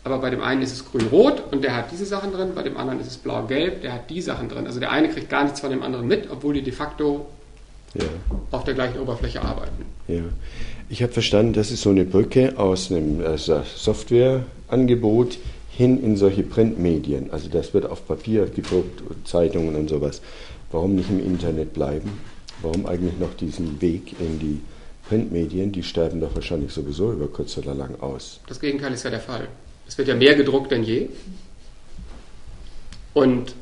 Aber 0.04 0.18
bei 0.18 0.28
dem 0.28 0.42
einen 0.42 0.60
ist 0.60 0.72
es 0.72 0.84
grün-rot 0.84 1.44
und 1.50 1.64
der 1.64 1.74
hat 1.74 1.90
diese 1.90 2.04
Sachen 2.04 2.32
drin, 2.32 2.52
bei 2.54 2.62
dem 2.62 2.76
anderen 2.76 3.00
ist 3.00 3.06
es 3.06 3.16
blau-gelb, 3.16 3.80
der 3.80 3.94
hat 3.94 4.10
die 4.10 4.20
Sachen 4.20 4.50
drin. 4.50 4.66
Also 4.66 4.78
der 4.78 4.90
eine 4.90 5.08
kriegt 5.08 5.30
gar 5.30 5.44
nichts 5.44 5.60
von 5.60 5.70
dem 5.70 5.82
anderen 5.82 6.06
mit, 6.06 6.30
obwohl 6.30 6.52
die 6.54 6.62
de 6.62 6.74
facto 6.74 7.26
ja. 7.94 8.04
auf 8.50 8.64
der 8.64 8.74
gleichen 8.74 8.98
Oberfläche 8.98 9.40
arbeiten. 9.40 9.84
Ja. 10.08 10.22
Ich 10.88 11.02
habe 11.02 11.12
verstanden, 11.12 11.54
das 11.54 11.70
ist 11.70 11.82
so 11.82 11.90
eine 11.90 12.04
Brücke 12.04 12.58
aus 12.58 12.90
einem 12.90 13.24
also 13.24 13.62
Softwareangebot 13.76 15.38
hin 15.70 16.02
in 16.02 16.16
solche 16.16 16.42
Printmedien. 16.42 17.30
Also 17.30 17.48
das 17.48 17.74
wird 17.74 17.86
auf 17.86 18.06
Papier 18.06 18.46
gedruckt, 18.46 19.02
Zeitungen 19.26 19.74
und 19.74 19.88
sowas. 19.88 20.20
Warum 20.70 20.94
nicht 20.94 21.10
im 21.10 21.24
Internet 21.24 21.72
bleiben? 21.72 22.18
Warum 22.62 22.86
eigentlich 22.86 23.18
noch 23.18 23.34
diesen 23.34 23.80
Weg 23.80 24.14
in 24.20 24.38
die 24.38 24.60
Printmedien? 25.08 25.72
Die 25.72 25.82
sterben 25.82 26.20
doch 26.20 26.34
wahrscheinlich 26.34 26.72
sowieso 26.72 27.12
über 27.12 27.28
kurz 27.28 27.56
oder 27.58 27.74
lang 27.74 28.00
aus. 28.00 28.40
Das 28.46 28.60
Gegenteil 28.60 28.92
ist 28.92 29.04
ja 29.04 29.10
der 29.10 29.20
Fall. 29.20 29.48
Es 29.86 29.98
wird 29.98 30.08
ja 30.08 30.14
mehr 30.14 30.34
gedruckt 30.34 30.70
denn 30.70 30.84
je. 30.84 31.08
Und 33.12 33.54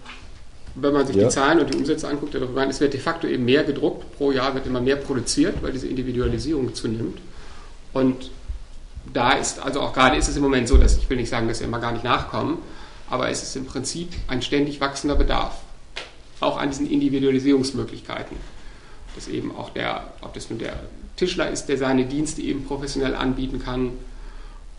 wenn 0.75 0.93
man 0.93 1.07
sich 1.07 1.17
ja. 1.17 1.25
die 1.25 1.29
Zahlen 1.29 1.61
und 1.61 1.73
die 1.73 1.76
Umsätze 1.76 2.09
anguckt, 2.09 2.35
es 2.35 2.81
wird 2.81 2.95
de 2.95 3.00
facto 3.00 3.26
eben 3.26 3.45
mehr 3.45 3.64
gedruckt, 3.64 4.17
pro 4.17 4.33
Jahr 4.33 4.55
wird 4.55 4.67
immer 4.67 4.81
mehr 4.81 4.97
produziert, 4.97 5.62
weil 5.62 5.73
diese 5.73 5.88
Individualisierung 5.88 6.75
zunimmt. 6.75 7.19
Und 7.93 8.31
da 9.12 9.33
ist, 9.33 9.61
also 9.61 9.81
auch 9.81 9.93
gerade 9.93 10.17
ist 10.17 10.29
es 10.29 10.37
im 10.37 10.43
Moment 10.43 10.69
so, 10.69 10.76
dass 10.76 10.97
ich 10.97 11.09
will 11.11 11.17
nicht 11.17 11.29
sagen, 11.29 11.49
dass 11.49 11.61
wir 11.61 11.67
immer 11.67 11.81
gar 11.81 11.93
nicht 11.93 12.05
nachkommen, 12.05 12.59
aber 13.11 13.29
es 13.29 13.43
ist 13.43 13.57
im 13.57 13.67
Prinzip 13.67 14.09
ein 14.29 14.41
ständig 14.41 14.81
wachsender 14.81 15.17
Bedarf 15.17 15.61
auch 16.41 16.59
an 16.59 16.71
diesen 16.71 16.91
Individualisierungsmöglichkeiten. 16.91 18.37
dass 19.14 19.29
eben 19.29 19.55
auch 19.55 19.71
der, 19.71 20.05
ob 20.23 20.33
das 20.33 20.49
nun 20.49 20.59
der 20.59 20.73
Tischler 21.17 21.50
ist, 21.50 21.67
der 21.67 21.76
seine 21.76 22.07
Dienste 22.07 22.41
eben 22.41 22.64
professionell 22.64 23.14
anbieten 23.14 23.62
kann, 23.62 23.93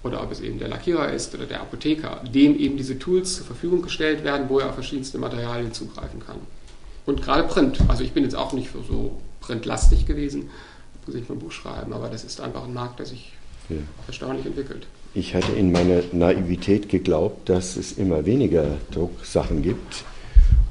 oder 0.04 0.22
ob 0.22 0.32
es 0.32 0.42
eben 0.42 0.60
der 0.60 0.68
Lackierer 0.68 1.12
ist 1.12 1.34
oder 1.34 1.46
der 1.46 1.62
Apotheker, 1.62 2.22
dem 2.34 2.58
eben 2.60 2.78
diese 2.78 3.00
Tools 3.00 3.38
zur 3.38 3.46
Verfügung 3.46 3.82
gestellt 3.82 4.24
werden, 4.24 4.50
wo 4.50 4.60
er 4.60 4.70
auf 4.70 4.76
verschiedenste 4.76 5.18
Materialien 5.18 5.74
zugreifen 5.74 6.20
kann. 6.20 6.38
Und 7.06 7.22
gerade 7.22 7.44
Print. 7.44 7.80
Also 7.88 8.04
ich 8.04 8.12
bin 8.12 8.24
jetzt 8.24 8.36
auch 8.36 8.54
nicht 8.54 8.70
so 8.88 9.18
printlastig 9.42 10.06
gewesen, 10.06 10.50
muss 11.06 11.16
ich 11.16 11.28
mein 11.28 11.40
Buch 11.40 11.52
schreiben, 11.52 11.94
aber 11.94 12.10
das 12.10 12.24
ist 12.24 12.40
einfach 12.40 12.64
ein 12.64 12.74
Markt, 12.74 13.00
der 13.00 13.06
sich 13.06 13.34
ja. 13.70 13.78
erstaunlich 14.08 14.46
entwickelt. 14.46 14.88
Ich 15.14 15.36
hatte 15.36 15.52
in 15.52 15.72
meiner 15.72 16.02
Naivität 16.12 16.90
geglaubt, 16.90 17.50
dass 17.50 17.76
es 17.76 17.94
immer 17.94 18.26
weniger 18.26 18.78
Drucksachen 18.92 19.62
gibt. 19.62 20.04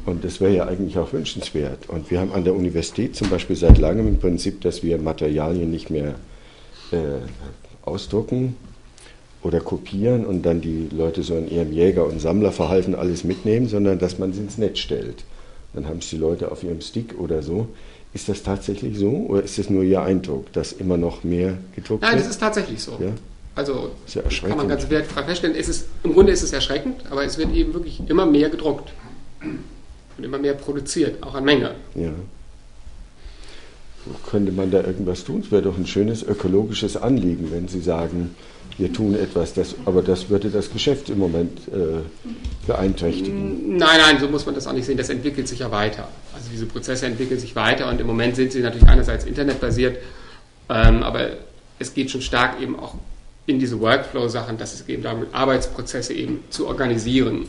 Und 0.05 0.25
das 0.25 0.41
wäre 0.41 0.55
ja 0.55 0.67
eigentlich 0.67 0.99
auch 0.99 1.12
wünschenswert. 1.12 1.89
Und 1.89 2.11
wir 2.11 2.19
haben 2.19 2.33
an 2.33 2.43
der 2.43 2.55
Universität 2.55 3.15
zum 3.15 3.31
Beispiel 3.31 3.55
seit 3.55 3.79
langem 3.79 4.09
im 4.09 4.19
Prinzip, 4.19 4.61
dass 4.62 4.83
wir 4.83 4.99
Materialien 4.99 5.71
nicht 5.71 5.91
mehr 5.91 6.17
äh, 6.91 6.97
ausdrucken 7.83 8.57
oder 9.43 9.61
kopieren 9.61 10.25
und 10.25 10.43
dann 10.47 10.61
die 10.61 10.89
Leute 10.91 11.23
so 11.23 11.37
in 11.37 11.51
ihrem 11.51 11.73
Jäger- 11.73 12.07
und 12.07 12.21
Sammlerverhalten 12.21 12.95
alles 12.95 13.25
mitnehmen, 13.25 13.69
sondern 13.69 13.99
dass 13.99 14.19
man 14.19 14.31
es 14.31 14.39
ins 14.39 14.59
Netz 14.59 14.79
stellt. 14.79 15.25
Dann 15.75 15.89
haben 15.89 15.99
es 15.99 16.11
die 16.11 16.17
Leute 16.17 16.53
auf 16.53 16.63
ihrem 16.63 16.81
Stick 16.81 17.19
oder 17.19 17.43
so. 17.43 17.69
Ist 18.15 18.29
das 18.29 18.43
tatsächlich 18.43 18.99
so 18.99 19.11
oder 19.11 19.43
ist 19.43 19.59
das 19.59 19.71
nur 19.71 19.83
Ihr 19.83 20.03
Eindruck, 20.03 20.53
dass 20.53 20.73
immer 20.73 20.97
noch 20.97 21.25
mehr 21.25 21.57
gedruckt 21.75 22.03
Nein, 22.03 22.13
wird? 22.13 22.13
Nein, 22.13 22.19
das 22.19 22.29
ist 22.29 22.39
tatsächlich 22.39 22.83
so. 22.83 22.93
Ja? 23.01 23.13
Also 23.55 23.91
ja 24.09 24.23
kann 24.23 24.57
man 24.57 24.69
ganz 24.69 24.89
wertfrei 24.89 25.25
feststellen. 25.25 25.57
Es 25.57 25.69
ist, 25.69 25.87
Im 26.03 26.13
Grunde 26.15 26.33
ist 26.33 26.43
es 26.43 26.53
erschreckend, 26.53 27.03
aber 27.11 27.25
es 27.25 27.39
wird 27.39 27.53
eben 27.55 27.75
wirklich 27.75 28.01
immer 28.09 28.27
mehr 28.27 28.49
gedruckt 28.49 28.93
und 29.43 30.25
immer 30.25 30.39
mehr 30.39 30.55
produziert, 30.55 31.23
auch 31.23 31.35
an 31.35 31.45
Menge. 31.45 31.75
Ja. 31.95 32.11
Könnte 34.29 34.53
man 34.53 34.71
da 34.71 34.83
irgendwas 34.83 35.25
tun? 35.25 35.43
Es 35.45 35.53
wäre 35.53 35.63
doch 35.63 35.77
ein 35.77 35.87
schönes 35.87 36.23
ökologisches 36.23 36.97
Anliegen, 36.97 37.53
wenn 37.53 37.69
Sie 37.69 37.81
sagen, 37.81 38.35
wir 38.79 38.93
tun 38.93 39.15
etwas, 39.15 39.55
das, 39.55 39.75
aber 39.85 40.03
das 40.03 40.31
würde 40.31 40.51
das 40.51 40.73
Geschäft 40.73 41.11
im 41.11 41.19
Moment 41.19 41.69
äh, 41.69 42.01
beeinträchtigen. 42.67 43.77
Nein, 43.77 44.01
nein, 44.01 44.19
so 44.19 44.29
muss 44.29 44.47
man 44.47 44.55
das 44.55 44.67
auch 44.67 44.73
nicht 44.73 44.87
sehen. 44.87 44.97
Das 44.97 45.11
entwickelt 45.11 45.47
sich 45.47 45.61
ja 45.61 45.71
weiter. 45.71 46.09
Also 46.35 46.49
diese 46.51 46.67
Prozesse 46.67 47.07
entwickeln 47.07 47.39
sich 47.39 47.55
weiter 47.55 47.89
und 47.89 48.01
im 48.01 48.07
Moment 48.07 48.37
sind 48.37 48.53
sie 48.53 48.61
natürlich 48.61 48.89
einerseits 48.89 49.25
internetbasiert, 49.25 49.99
ähm, 50.69 51.03
aber 51.03 51.31
es 51.79 51.95
geht 51.95 52.11
schon 52.11 52.23
stark 52.23 52.61
eben 52.61 52.79
auch 52.79 52.95
in 53.47 53.59
diese 53.59 53.81
Workflow-Sachen, 53.81 54.57
dass 54.57 54.75
es 54.75 54.89
eben 54.89 55.03
darum 55.03 55.21
geht, 55.21 55.35
Arbeitsprozesse 55.35 56.15
eben 56.15 56.45
zu 56.51 56.67
organisieren. 56.67 57.47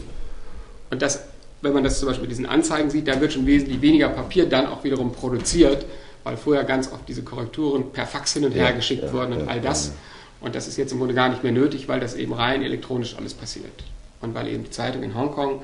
Und 0.89 1.01
das, 1.01 1.23
wenn 1.61 1.73
man 1.73 1.83
das 1.83 1.99
zum 1.99 2.09
Beispiel 2.09 2.25
in 2.25 2.29
diesen 2.29 2.45
Anzeigen 2.45 2.89
sieht, 2.89 3.07
da 3.07 3.19
wird 3.21 3.33
schon 3.33 3.45
wesentlich 3.45 3.81
weniger 3.81 4.09
Papier 4.09 4.47
dann 4.47 4.65
auch 4.67 4.83
wiederum 4.83 5.11
produziert, 5.13 5.85
weil 6.23 6.37
vorher 6.37 6.63
ganz 6.63 6.91
oft 6.91 7.07
diese 7.07 7.23
Korrekturen 7.23 7.91
per 7.91 8.05
Fax 8.05 8.33
hin 8.33 8.45
und 8.45 8.53
her 8.53 8.65
ja, 8.65 8.71
geschickt 8.71 9.03
ja, 9.03 9.13
wurden 9.13 9.33
und 9.33 9.39
ja, 9.41 9.47
all 9.47 9.61
das. 9.61 9.93
Und 10.41 10.55
das 10.55 10.67
ist 10.67 10.77
jetzt 10.77 10.91
im 10.91 10.99
Grunde 10.99 11.13
gar 11.13 11.29
nicht 11.29 11.43
mehr 11.43 11.51
nötig, 11.51 11.87
weil 11.87 11.99
das 11.99 12.15
eben 12.15 12.33
rein 12.33 12.63
elektronisch 12.63 13.15
alles 13.17 13.33
passiert. 13.33 13.83
Und 14.21 14.35
weil 14.35 14.47
eben 14.47 14.63
die 14.63 14.69
Zeitung 14.69 15.03
in 15.03 15.15
Hongkong 15.15 15.61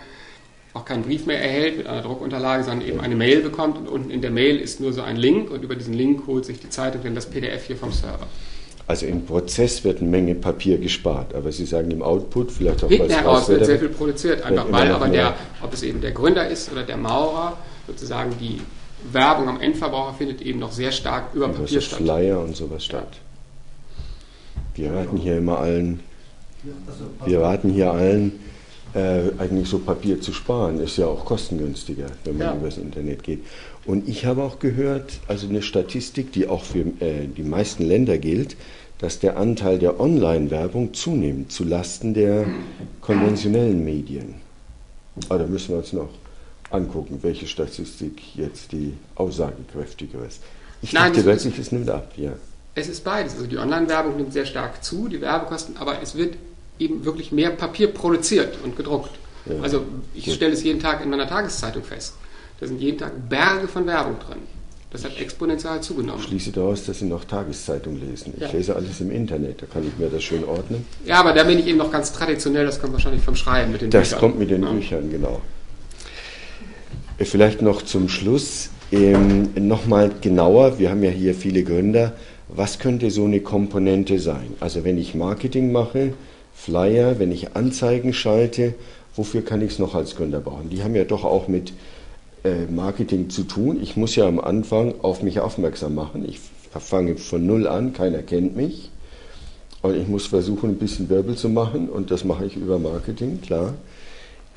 auch 0.73 0.85
keinen 0.85 1.03
Brief 1.03 1.25
mehr 1.25 1.41
erhält 1.41 1.77
mit 1.77 1.87
einer 1.87 2.01
Druckunterlage, 2.01 2.63
sondern 2.63 2.87
eben 2.87 2.99
eine 2.99 3.15
Mail 3.15 3.41
bekommt 3.41 3.77
und 3.77 3.87
unten 3.87 4.11
in 4.11 4.21
der 4.21 4.31
Mail 4.31 4.57
ist 4.57 4.79
nur 4.79 4.93
so 4.93 5.01
ein 5.01 5.17
Link 5.17 5.49
und 5.49 5.63
über 5.63 5.75
diesen 5.75 5.93
Link 5.93 6.27
holt 6.27 6.45
sich 6.45 6.59
die 6.59 6.69
Zeitung 6.69 7.01
dann 7.03 7.15
das 7.15 7.25
PDF 7.25 7.65
hier 7.65 7.75
vom 7.75 7.91
Server. 7.91 8.27
Also 8.87 9.05
im 9.05 9.25
Prozess 9.25 9.83
wird 9.83 9.99
eine 9.99 10.09
Menge 10.09 10.35
Papier 10.35 10.77
gespart, 10.77 11.35
aber 11.35 11.51
Sie 11.51 11.65
sagen 11.65 11.91
im 11.91 12.01
Output 12.01 12.51
vielleicht 12.51 12.83
auch 12.83 12.89
Hinten 12.89 13.11
heraus 13.11 13.47
wird 13.47 13.65
sehr 13.65 13.79
viel 13.79 13.89
produziert, 13.89 14.43
einfach 14.43 14.71
weil 14.71 14.91
aber 14.91 15.09
der, 15.09 15.35
ob 15.61 15.73
es 15.73 15.83
eben 15.83 16.01
der 16.01 16.11
Gründer 16.11 16.47
ist 16.47 16.71
oder 16.71 16.83
der 16.83 16.97
Maurer, 16.97 17.57
sozusagen 17.85 18.31
die 18.39 18.61
Werbung 19.11 19.47
am 19.47 19.61
Endverbraucher 19.61 20.13
findet 20.13 20.41
eben 20.41 20.59
noch 20.59 20.71
sehr 20.71 20.91
stark 20.91 21.33
über, 21.33 21.49
Papier 21.49 21.67
so 21.67 21.81
statt. 21.81 21.99
Flyer 21.99 22.39
und 22.39 22.55
sowas 22.55 22.83
statt. 22.83 23.17
Wir 24.75 24.93
raten 24.93 25.17
hier 25.17 25.37
immer 25.37 25.59
allen, 25.59 26.01
wir 27.25 27.41
raten 27.41 27.69
hier 27.69 27.91
allen, 27.91 28.39
äh, 28.93 29.21
eigentlich 29.37 29.69
so 29.69 29.79
Papier 29.79 30.21
zu 30.21 30.31
sparen. 30.33 30.79
Ist 30.79 30.97
ja 30.97 31.07
auch 31.07 31.25
kostengünstiger, 31.25 32.07
wenn 32.23 32.37
man 32.37 32.47
ja. 32.47 32.55
über 32.55 32.67
das 32.67 32.77
Internet 32.77 33.23
geht. 33.23 33.45
Und 33.85 34.07
ich 34.07 34.25
habe 34.25 34.43
auch 34.43 34.59
gehört, 34.59 35.19
also 35.27 35.47
eine 35.47 35.61
Statistik, 35.61 36.31
die 36.31 36.47
auch 36.47 36.63
für 36.63 36.79
äh, 36.99 37.27
die 37.27 37.43
meisten 37.43 37.83
Länder 37.83 38.17
gilt, 38.17 38.55
dass 38.99 39.19
der 39.19 39.37
Anteil 39.37 39.79
der 39.79 39.99
Online-Werbung 39.99 40.93
zunimmt 40.93 41.51
zu 41.51 41.63
Lasten 41.63 42.13
der 42.13 42.45
konventionellen 43.01 43.83
Medien. 43.83 44.35
Aber 45.29 45.39
da 45.39 45.47
müssen 45.47 45.69
wir 45.69 45.77
uns 45.77 45.93
noch 45.93 46.09
angucken, 46.71 47.19
welche 47.21 47.47
Statistik 47.47 48.35
jetzt 48.35 48.71
die 48.71 48.93
aussagekräftigere 49.15 50.25
ist. 50.25 50.41
Ich 50.81 50.93
Nein, 50.93 51.13
dachte 51.13 51.25
wirklich, 51.25 51.59
es 51.59 51.71
nimmt 51.71 51.89
ab, 51.89 52.13
ja. 52.15 52.31
Es 52.75 52.87
ist 52.87 53.03
beides. 53.03 53.33
Also 53.33 53.47
die 53.47 53.57
Online-Werbung 53.57 54.15
nimmt 54.17 54.33
sehr 54.33 54.45
stark 54.45 54.83
zu, 54.83 55.07
die 55.07 55.19
Werbekosten, 55.19 55.77
aber 55.77 56.01
es 56.01 56.15
wird 56.15 56.35
eben 56.77 57.03
wirklich 57.03 57.31
mehr 57.31 57.49
Papier 57.49 57.87
produziert 57.87 58.57
und 58.63 58.77
gedruckt. 58.77 59.11
Ja. 59.45 59.61
Also 59.61 59.83
ich 60.13 60.33
stelle 60.33 60.53
es 60.53 60.63
jeden 60.63 60.79
Tag 60.79 61.03
in 61.03 61.09
meiner 61.09 61.27
Tageszeitung 61.27 61.83
fest. 61.83 62.13
Da 62.59 62.67
sind 62.67 62.79
jeden 62.79 62.97
Tag 62.97 63.11
Berge 63.29 63.67
von 63.67 63.85
Werbung 63.85 64.17
drin. 64.19 64.39
Das 64.91 65.03
hat 65.03 65.19
exponentiell 65.19 65.81
zugenommen. 65.81 66.19
Ich 66.19 66.27
schließe 66.27 66.51
daraus, 66.51 66.83
dass 66.85 66.97
Sie 66.99 67.05
noch 67.05 67.23
Tageszeitung 67.23 67.99
lesen. 67.99 68.33
Ich 68.35 68.41
ja. 68.41 68.51
lese 68.51 68.75
alles 68.75 68.99
im 69.01 69.11
Internet, 69.11 69.61
da 69.61 69.67
kann 69.67 69.87
ich 69.87 69.95
mir 69.99 70.09
das 70.09 70.23
schön 70.23 70.43
ordnen. 70.43 70.85
Ja, 71.05 71.19
aber 71.19 71.33
da 71.33 71.43
bin 71.43 71.59
ich 71.59 71.67
eben 71.67 71.77
noch 71.77 71.91
ganz 71.91 72.11
traditionell, 72.11 72.65
das 72.65 72.81
kommt 72.81 72.93
wahrscheinlich 72.93 73.21
vom 73.21 73.35
Schreiben 73.35 73.71
mit 73.71 73.81
den 73.81 73.91
das 73.91 74.09
Büchern. 74.09 74.11
Das 74.11 74.19
kommt 74.19 74.39
mit 74.39 74.49
den 74.49 74.63
ja. 74.63 74.71
Büchern, 74.71 75.11
genau. 75.11 75.41
Vielleicht 77.21 77.61
noch 77.61 77.81
zum 77.81 78.07
Schluss 78.07 78.69
ähm, 78.93 79.49
nochmal 79.55 80.09
genauer, 80.21 80.79
wir 80.79 80.89
haben 80.89 81.03
ja 81.03 81.09
hier 81.09 81.35
viele 81.35 81.63
Gründer, 81.63 82.13
was 82.47 82.79
könnte 82.79 83.11
so 83.11 83.25
eine 83.25 83.41
Komponente 83.41 84.19
sein? 84.19 84.53
Also 84.61 84.85
wenn 84.85 84.97
ich 84.97 85.15
Marketing 85.15 85.71
mache, 85.71 86.13
Flyer, 86.53 87.19
wenn 87.19 87.31
ich 87.31 87.55
Anzeigen 87.55 88.13
schalte, 88.13 88.73
wofür 89.15 89.43
kann 89.43 89.61
ich 89.61 89.71
es 89.71 89.79
noch 89.79 89.95
als 89.95 90.15
Gründer 90.15 90.39
brauchen? 90.39 90.69
Die 90.69 90.81
haben 90.81 90.95
ja 90.95 91.03
doch 91.03 91.25
auch 91.25 91.49
mit 91.49 91.73
äh, 92.45 92.65
Marketing 92.71 93.29
zu 93.29 93.43
tun. 93.43 93.79
Ich 93.81 93.97
muss 93.97 94.15
ja 94.15 94.25
am 94.25 94.39
Anfang 94.39 94.95
auf 95.01 95.21
mich 95.21 95.41
aufmerksam 95.41 95.95
machen. 95.95 96.25
Ich 96.27 96.39
fange 96.79 97.17
von 97.17 97.45
null 97.45 97.67
an, 97.67 97.91
keiner 97.91 98.23
kennt 98.23 98.55
mich. 98.55 98.91
Und 99.81 99.95
ich 99.95 100.07
muss 100.07 100.27
versuchen, 100.27 100.71
ein 100.71 100.77
bisschen 100.77 101.09
Wirbel 101.09 101.35
zu 101.35 101.49
machen 101.49 101.89
und 101.89 102.11
das 102.11 102.23
mache 102.23 102.45
ich 102.45 102.55
über 102.55 102.79
Marketing, 102.79 103.41
klar. 103.41 103.73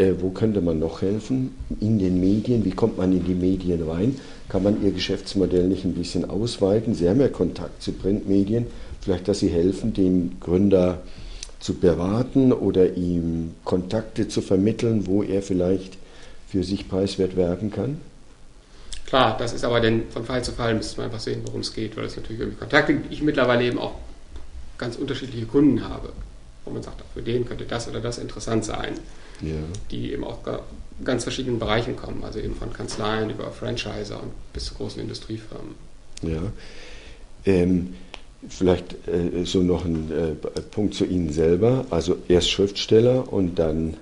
Äh, 0.02 0.20
wo 0.20 0.30
könnte 0.30 0.60
man 0.60 0.78
noch 0.78 1.02
helfen? 1.02 1.54
In 1.80 1.98
den 1.98 2.18
Medien, 2.18 2.64
wie 2.64 2.72
kommt 2.72 2.98
man 2.98 3.12
in 3.12 3.24
die 3.24 3.34
Medien 3.34 3.88
rein? 3.88 4.18
Kann 4.48 4.64
man 4.64 4.82
Ihr 4.84 4.90
Geschäftsmodell 4.90 5.68
nicht 5.68 5.84
ein 5.84 5.94
bisschen 5.94 6.28
ausweiten? 6.28 6.94
Sie 6.94 7.08
haben 7.08 7.20
ja 7.20 7.28
Kontakt 7.28 7.82
zu 7.82 7.92
Printmedien. 7.92 8.66
Vielleicht, 9.00 9.28
dass 9.28 9.38
Sie 9.38 9.48
helfen, 9.48 9.94
den 9.94 10.38
Gründer 10.40 11.02
zu 11.60 11.74
beraten 11.74 12.52
oder 12.52 12.96
ihm 12.96 13.54
Kontakte 13.64 14.26
zu 14.26 14.40
vermitteln, 14.40 15.06
wo 15.06 15.22
er 15.22 15.42
vielleicht 15.42 15.96
für 16.48 16.64
sich 16.64 16.88
preiswert 16.88 17.36
werben 17.36 17.70
kann? 17.70 18.00
Klar, 19.06 19.36
das 19.38 19.52
ist 19.52 19.64
aber 19.64 19.80
dann 19.80 20.02
von 20.10 20.24
Fall 20.24 20.42
zu 20.42 20.52
Fall, 20.52 20.74
müsste 20.74 20.96
man 20.96 21.06
einfach 21.06 21.20
sehen, 21.20 21.42
worum 21.44 21.60
es 21.60 21.72
geht, 21.72 21.96
weil 21.96 22.06
es 22.06 22.16
natürlich 22.16 22.40
irgendwie 22.40 22.58
Kontakte 22.58 22.96
ich 23.10 23.22
mittlerweile 23.22 23.64
eben 23.64 23.78
auch 23.78 23.94
ganz 24.78 24.96
unterschiedliche 24.96 25.46
Kunden 25.46 25.88
habe, 25.88 26.12
wo 26.64 26.72
man 26.72 26.82
sagt, 26.82 27.00
für 27.14 27.22
den 27.22 27.44
könnte 27.44 27.64
das 27.64 27.88
oder 27.88 28.00
das 28.00 28.18
interessant 28.18 28.64
sein, 28.64 28.94
ja. 29.42 29.54
die 29.90 30.12
eben 30.12 30.24
auch 30.24 30.38
ganz 31.04 31.24
verschiedenen 31.24 31.58
Bereichen 31.58 31.96
kommen, 31.96 32.22
also 32.24 32.38
eben 32.38 32.54
von 32.54 32.72
Kanzleien 32.72 33.30
über 33.30 33.50
Franchiser 33.50 34.22
und 34.22 34.30
bis 34.52 34.66
zu 34.66 34.74
großen 34.74 35.00
Industriefirmen. 35.00 35.74
Ja. 36.22 36.42
Ähm, 37.44 37.94
vielleicht 38.48 38.94
äh, 39.08 39.44
so 39.44 39.62
noch 39.62 39.84
ein 39.84 40.10
äh, 40.10 40.60
Punkt 40.60 40.94
zu 40.94 41.04
Ihnen 41.04 41.32
selber. 41.32 41.86
Also 41.90 42.18
erst 42.28 42.50
Schriftsteller 42.50 43.32
und 43.32 43.58
dann 43.58 43.96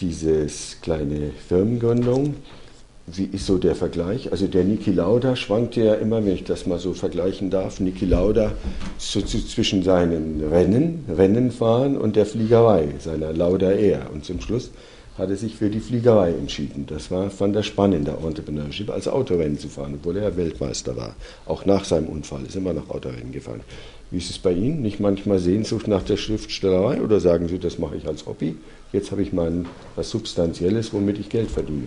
dieses 0.00 0.78
kleine 0.82 1.30
Firmengründung. 1.48 2.36
Wie 3.08 3.28
ist 3.32 3.46
so 3.46 3.56
der 3.56 3.76
Vergleich? 3.76 4.32
Also 4.32 4.48
der 4.48 4.64
Niki 4.64 4.90
Lauda 4.90 5.36
schwankte 5.36 5.80
ja 5.80 5.94
immer, 5.94 6.26
wenn 6.26 6.34
ich 6.34 6.42
das 6.42 6.66
mal 6.66 6.80
so 6.80 6.92
vergleichen 6.92 7.50
darf, 7.50 7.78
Niki 7.78 8.04
Lauda 8.04 8.50
so 8.98 9.22
zwischen 9.22 9.84
seinen 9.84 10.42
Rennen, 10.50 11.04
Rennen 11.08 11.52
fahren 11.52 11.96
und 11.96 12.16
der 12.16 12.26
Fliegerei, 12.26 12.88
seiner 12.98 13.32
Lauda 13.32 13.70
Air. 13.70 14.10
Und 14.12 14.24
zum 14.24 14.40
Schluss 14.40 14.72
hat 15.16 15.30
er 15.30 15.36
sich 15.36 15.54
für 15.54 15.70
die 15.70 15.78
Fliegerei 15.78 16.30
entschieden. 16.30 16.86
Das 16.88 17.12
war, 17.12 17.30
fand 17.30 17.54
er 17.54 17.62
spannender, 17.62 18.18
Entrepreneurship, 18.26 18.90
als 18.90 19.06
Autorennen 19.06 19.56
zu 19.60 19.68
fahren, 19.68 19.94
obwohl 20.00 20.16
er 20.16 20.36
Weltmeister 20.36 20.96
war. 20.96 21.14
Auch 21.46 21.64
nach 21.64 21.84
seinem 21.84 22.08
Unfall 22.08 22.44
ist 22.44 22.56
er 22.56 22.60
immer 22.60 22.72
noch 22.72 22.90
Autorennen 22.90 23.30
gefahren. 23.30 23.60
Wie 24.10 24.18
ist 24.18 24.30
es 24.30 24.38
bei 24.38 24.50
Ihnen? 24.50 24.82
Nicht 24.82 24.98
manchmal 24.98 25.38
Sehnsucht 25.38 25.86
nach 25.86 26.02
der 26.02 26.16
Schriftstellerei 26.16 27.00
oder 27.00 27.20
sagen 27.20 27.46
Sie, 27.46 27.60
das 27.60 27.78
mache 27.78 27.96
ich 27.96 28.08
als 28.08 28.26
Hobby? 28.26 28.56
Jetzt 28.92 29.12
habe 29.12 29.22
ich 29.22 29.32
mal 29.32 29.64
was 29.94 30.10
Substanzielles, 30.10 30.92
womit 30.92 31.20
ich 31.20 31.28
Geld 31.28 31.52
verdiene. 31.52 31.86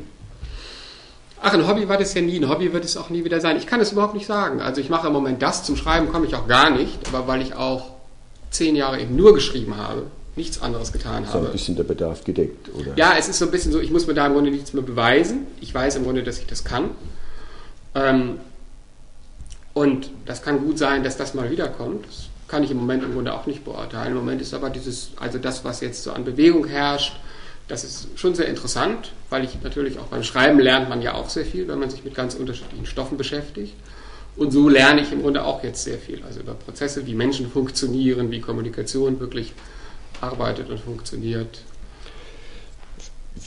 Ach, 1.41 1.54
ein 1.54 1.67
Hobby 1.67 1.88
war 1.88 1.97
das 1.97 2.13
ja 2.13 2.21
nie. 2.21 2.38
Ein 2.39 2.49
Hobby 2.49 2.73
wird 2.73 2.84
es 2.84 2.97
auch 2.97 3.10
nie 3.10 3.23
wieder 3.23 3.39
sein. 3.39 3.56
Ich 3.58 3.65
kann 3.67 3.80
es 3.80 3.91
überhaupt 3.91 4.13
nicht 4.13 4.25
sagen. 4.25 4.62
Also 4.62 4.82
ich 4.82 4.89
mache 4.89 5.08
im 5.08 5.13
Moment 5.13 5.41
das. 5.41 5.63
Zum 5.63 5.75
Schreiben 5.78 6.12
komme 6.12 6.25
ich 6.25 6.36
auch 6.36 6.47
gar 6.47 6.69
nicht. 6.69 7.08
Aber 7.08 7.28
weil 7.28 7.41
ich 7.41 7.56
auch 7.56 7.91
zehn 8.52 8.75
Jahre 8.75 8.99
eben 8.99 9.15
nur 9.15 9.34
geschrieben 9.34 9.78
habe, 9.78 10.04
nichts 10.36 10.62
anderes 10.62 10.91
getan 10.91 11.28
habe. 11.28 11.39
So 11.39 11.45
ein 11.45 11.52
bisschen 11.52 11.75
der 11.75 11.84
Bedarf 11.84 12.23
gedeckt, 12.23 12.69
oder? 12.73 12.93
Ja, 12.95 13.13
es 13.17 13.30
ist 13.30 13.39
so 13.39 13.45
ein 13.45 13.52
bisschen 13.52 13.71
so, 13.71 13.80
ich 13.80 13.91
muss 13.91 14.08
mir 14.08 14.13
da 14.13 14.25
im 14.28 14.34
Grunde 14.34 14.52
nichts 14.52 14.73
mehr 14.73 14.84
beweisen. 14.84 15.47
Ich 15.62 15.73
weiß 15.73 15.95
im 15.97 16.04
Grunde, 16.04 16.23
dass 16.23 16.39
ich 16.39 16.47
das 16.47 16.63
kann. 16.63 16.91
Ähm, 17.95 18.39
Und 19.73 20.10
das 20.25 20.41
kann 20.41 20.60
gut 20.65 20.78
sein, 20.78 21.04
dass 21.04 21.15
das 21.15 21.34
mal 21.34 21.49
wiederkommt. 21.52 22.06
Das 22.06 22.28
kann 22.47 22.63
ich 22.63 22.71
im 22.71 22.78
Moment 22.78 23.04
im 23.04 23.13
Grunde 23.13 23.34
auch 23.34 23.45
nicht 23.45 23.63
beurteilen. 23.63 24.12
Im 24.12 24.17
Moment 24.17 24.41
ist 24.41 24.54
aber 24.54 24.69
dieses, 24.69 25.12
also 25.19 25.38
das, 25.38 25.63
was 25.63 25.80
jetzt 25.82 26.04
so 26.04 26.12
an 26.12 26.25
Bewegung 26.25 26.65
herrscht, 26.65 27.15
das 27.69 27.84
ist 27.84 28.08
schon 28.15 28.36
sehr 28.36 28.47
interessant, 28.47 29.13
weil 29.29 29.45
ich 29.45 29.62
natürlich 29.63 29.99
auch 29.99 30.08
beim 30.08 30.23
Schreiben 30.23 30.60
lernt 30.60 30.89
man 30.89 31.01
ja 31.01 31.13
auch 31.13 31.29
sehr 31.29 31.45
viel, 31.45 31.67
wenn 31.67 31.79
man 31.79 31.89
sich 31.89 32.03
mit 32.03 32.15
ganz 32.15 32.34
unterschiedlichen 32.34 32.88
Stoffen 32.88 33.17
beschäftigt. 33.17 33.75
Und 34.36 34.51
so 34.51 34.67
lerne 34.67 35.01
ich 35.01 35.12
im 35.12 35.21
Grunde 35.21 35.45
auch 35.45 35.63
jetzt 35.63 35.84
sehr 35.84 35.99
viel, 35.99 36.23
also 36.23 36.39
über 36.39 36.55
Prozesse, 36.55 37.05
wie 37.05 37.13
Menschen 37.13 37.49
funktionieren, 37.49 38.32
wie 38.32 38.41
Kommunikation 38.41 39.19
wirklich 39.19 39.53
arbeitet 40.19 40.69
und 40.69 40.79
funktioniert. 40.79 41.62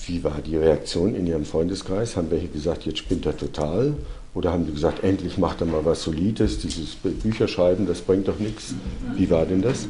Wie 0.06 0.22
war 0.22 0.40
die 0.40 0.56
Reaktion 0.56 1.14
in 1.14 1.26
Ihrem 1.26 1.44
Freundeskreis? 1.44 2.16
Haben 2.16 2.30
welche 2.30 2.48
gesagt, 2.48 2.86
jetzt 2.86 2.98
spinnt 2.98 3.26
er 3.26 3.36
total? 3.36 3.94
Oder 4.34 4.52
haben 4.52 4.66
die 4.66 4.72
gesagt, 4.72 5.02
endlich 5.02 5.36
macht 5.36 5.60
er 5.60 5.66
mal 5.66 5.84
was 5.84 6.02
Solides, 6.02 6.58
dieses 6.58 6.94
Bücherschreiben, 6.94 7.86
das 7.86 8.00
bringt 8.00 8.28
doch 8.28 8.38
nichts? 8.38 8.74
Wie 9.16 9.28
war 9.30 9.44
denn 9.44 9.62
das? 9.62 9.88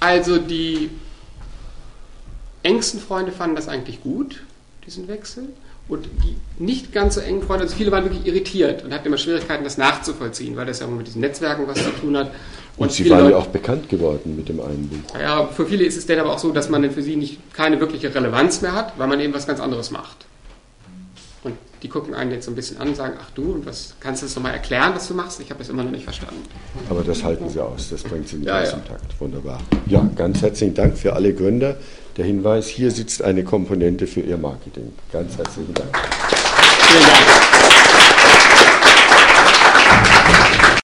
Also 0.00 0.38
die 0.38 0.90
engsten 2.62 3.00
Freunde 3.00 3.32
fanden 3.32 3.56
das 3.56 3.68
eigentlich 3.68 4.02
gut, 4.02 4.42
diesen 4.86 5.08
Wechsel. 5.08 5.48
Und 5.88 6.06
die 6.24 6.36
nicht 6.62 6.92
ganz 6.92 7.16
so 7.16 7.20
engen 7.20 7.42
Freunde, 7.42 7.64
also 7.64 7.76
viele 7.76 7.90
waren 7.90 8.04
wirklich 8.04 8.24
irritiert 8.24 8.84
und 8.84 8.94
hatten 8.94 9.06
immer 9.06 9.18
Schwierigkeiten, 9.18 9.64
das 9.64 9.78
nachzuvollziehen, 9.78 10.56
weil 10.56 10.64
das 10.64 10.80
ja 10.80 10.86
mit 10.86 11.08
diesen 11.08 11.20
Netzwerken 11.20 11.66
was 11.66 11.78
zu 11.78 11.90
tun 11.90 12.16
hat. 12.16 12.28
Und, 12.76 12.86
und 12.86 12.92
Sie 12.92 13.10
waren 13.10 13.30
ja 13.30 13.36
auch 13.36 13.48
bekannt 13.48 13.88
geworden 13.88 14.36
mit 14.36 14.48
dem 14.48 14.60
einen 14.60 14.88
Buch. 14.88 15.20
Ja, 15.20 15.46
für 15.48 15.66
viele 15.66 15.84
ist 15.84 15.96
es 15.96 16.06
dann 16.06 16.18
aber 16.20 16.32
auch 16.32 16.38
so, 16.38 16.52
dass 16.52 16.70
man 16.70 16.88
für 16.90 17.02
sie 17.02 17.16
nicht 17.16 17.52
keine 17.52 17.80
wirkliche 17.80 18.14
Relevanz 18.14 18.62
mehr 18.62 18.72
hat, 18.72 18.98
weil 18.98 19.08
man 19.08 19.20
eben 19.20 19.34
was 19.34 19.46
ganz 19.46 19.60
anderes 19.60 19.90
macht. 19.90 20.24
Und 21.44 21.56
die 21.82 21.88
gucken 21.88 22.14
einen 22.14 22.30
jetzt 22.30 22.46
so 22.46 22.52
ein 22.52 22.54
bisschen 22.54 22.78
an 22.78 22.88
und 22.88 22.96
sagen, 22.96 23.14
ach 23.20 23.30
du, 23.34 23.52
und 23.52 23.66
was 23.66 23.94
kannst 24.00 24.22
du 24.22 24.26
das 24.26 24.36
nochmal 24.36 24.52
erklären, 24.52 24.92
was 24.94 25.08
du 25.08 25.14
machst? 25.14 25.40
Ich 25.40 25.50
habe 25.50 25.58
das 25.58 25.68
immer 25.68 25.82
noch 25.82 25.90
nicht 25.90 26.04
verstanden. 26.04 26.42
Aber 26.88 27.02
das 27.02 27.22
halten 27.24 27.48
Sie 27.50 27.60
aus, 27.60 27.90
das 27.90 28.02
bringt 28.04 28.28
Sie 28.28 28.36
in 28.36 28.42
den 28.42 28.48
ja, 28.48 28.62
ja. 28.62 28.70
Takt. 28.70 29.20
Wunderbar. 29.20 29.60
Ja, 29.86 30.08
ganz 30.14 30.40
herzlichen 30.40 30.74
Dank 30.74 30.96
für 30.96 31.12
alle 31.12 31.34
Gründer. 31.34 31.76
Der 32.16 32.26
Hinweis, 32.26 32.68
hier 32.68 32.90
sitzt 32.90 33.22
eine 33.22 33.42
Komponente 33.42 34.06
für 34.06 34.20
Ihr 34.20 34.36
Marketing. 34.36 34.92
Ganz 35.12 35.38
herzlichen 35.38 35.72
Dank. 35.72 35.96
Vielen 35.96 37.02
Dank. 37.04 37.71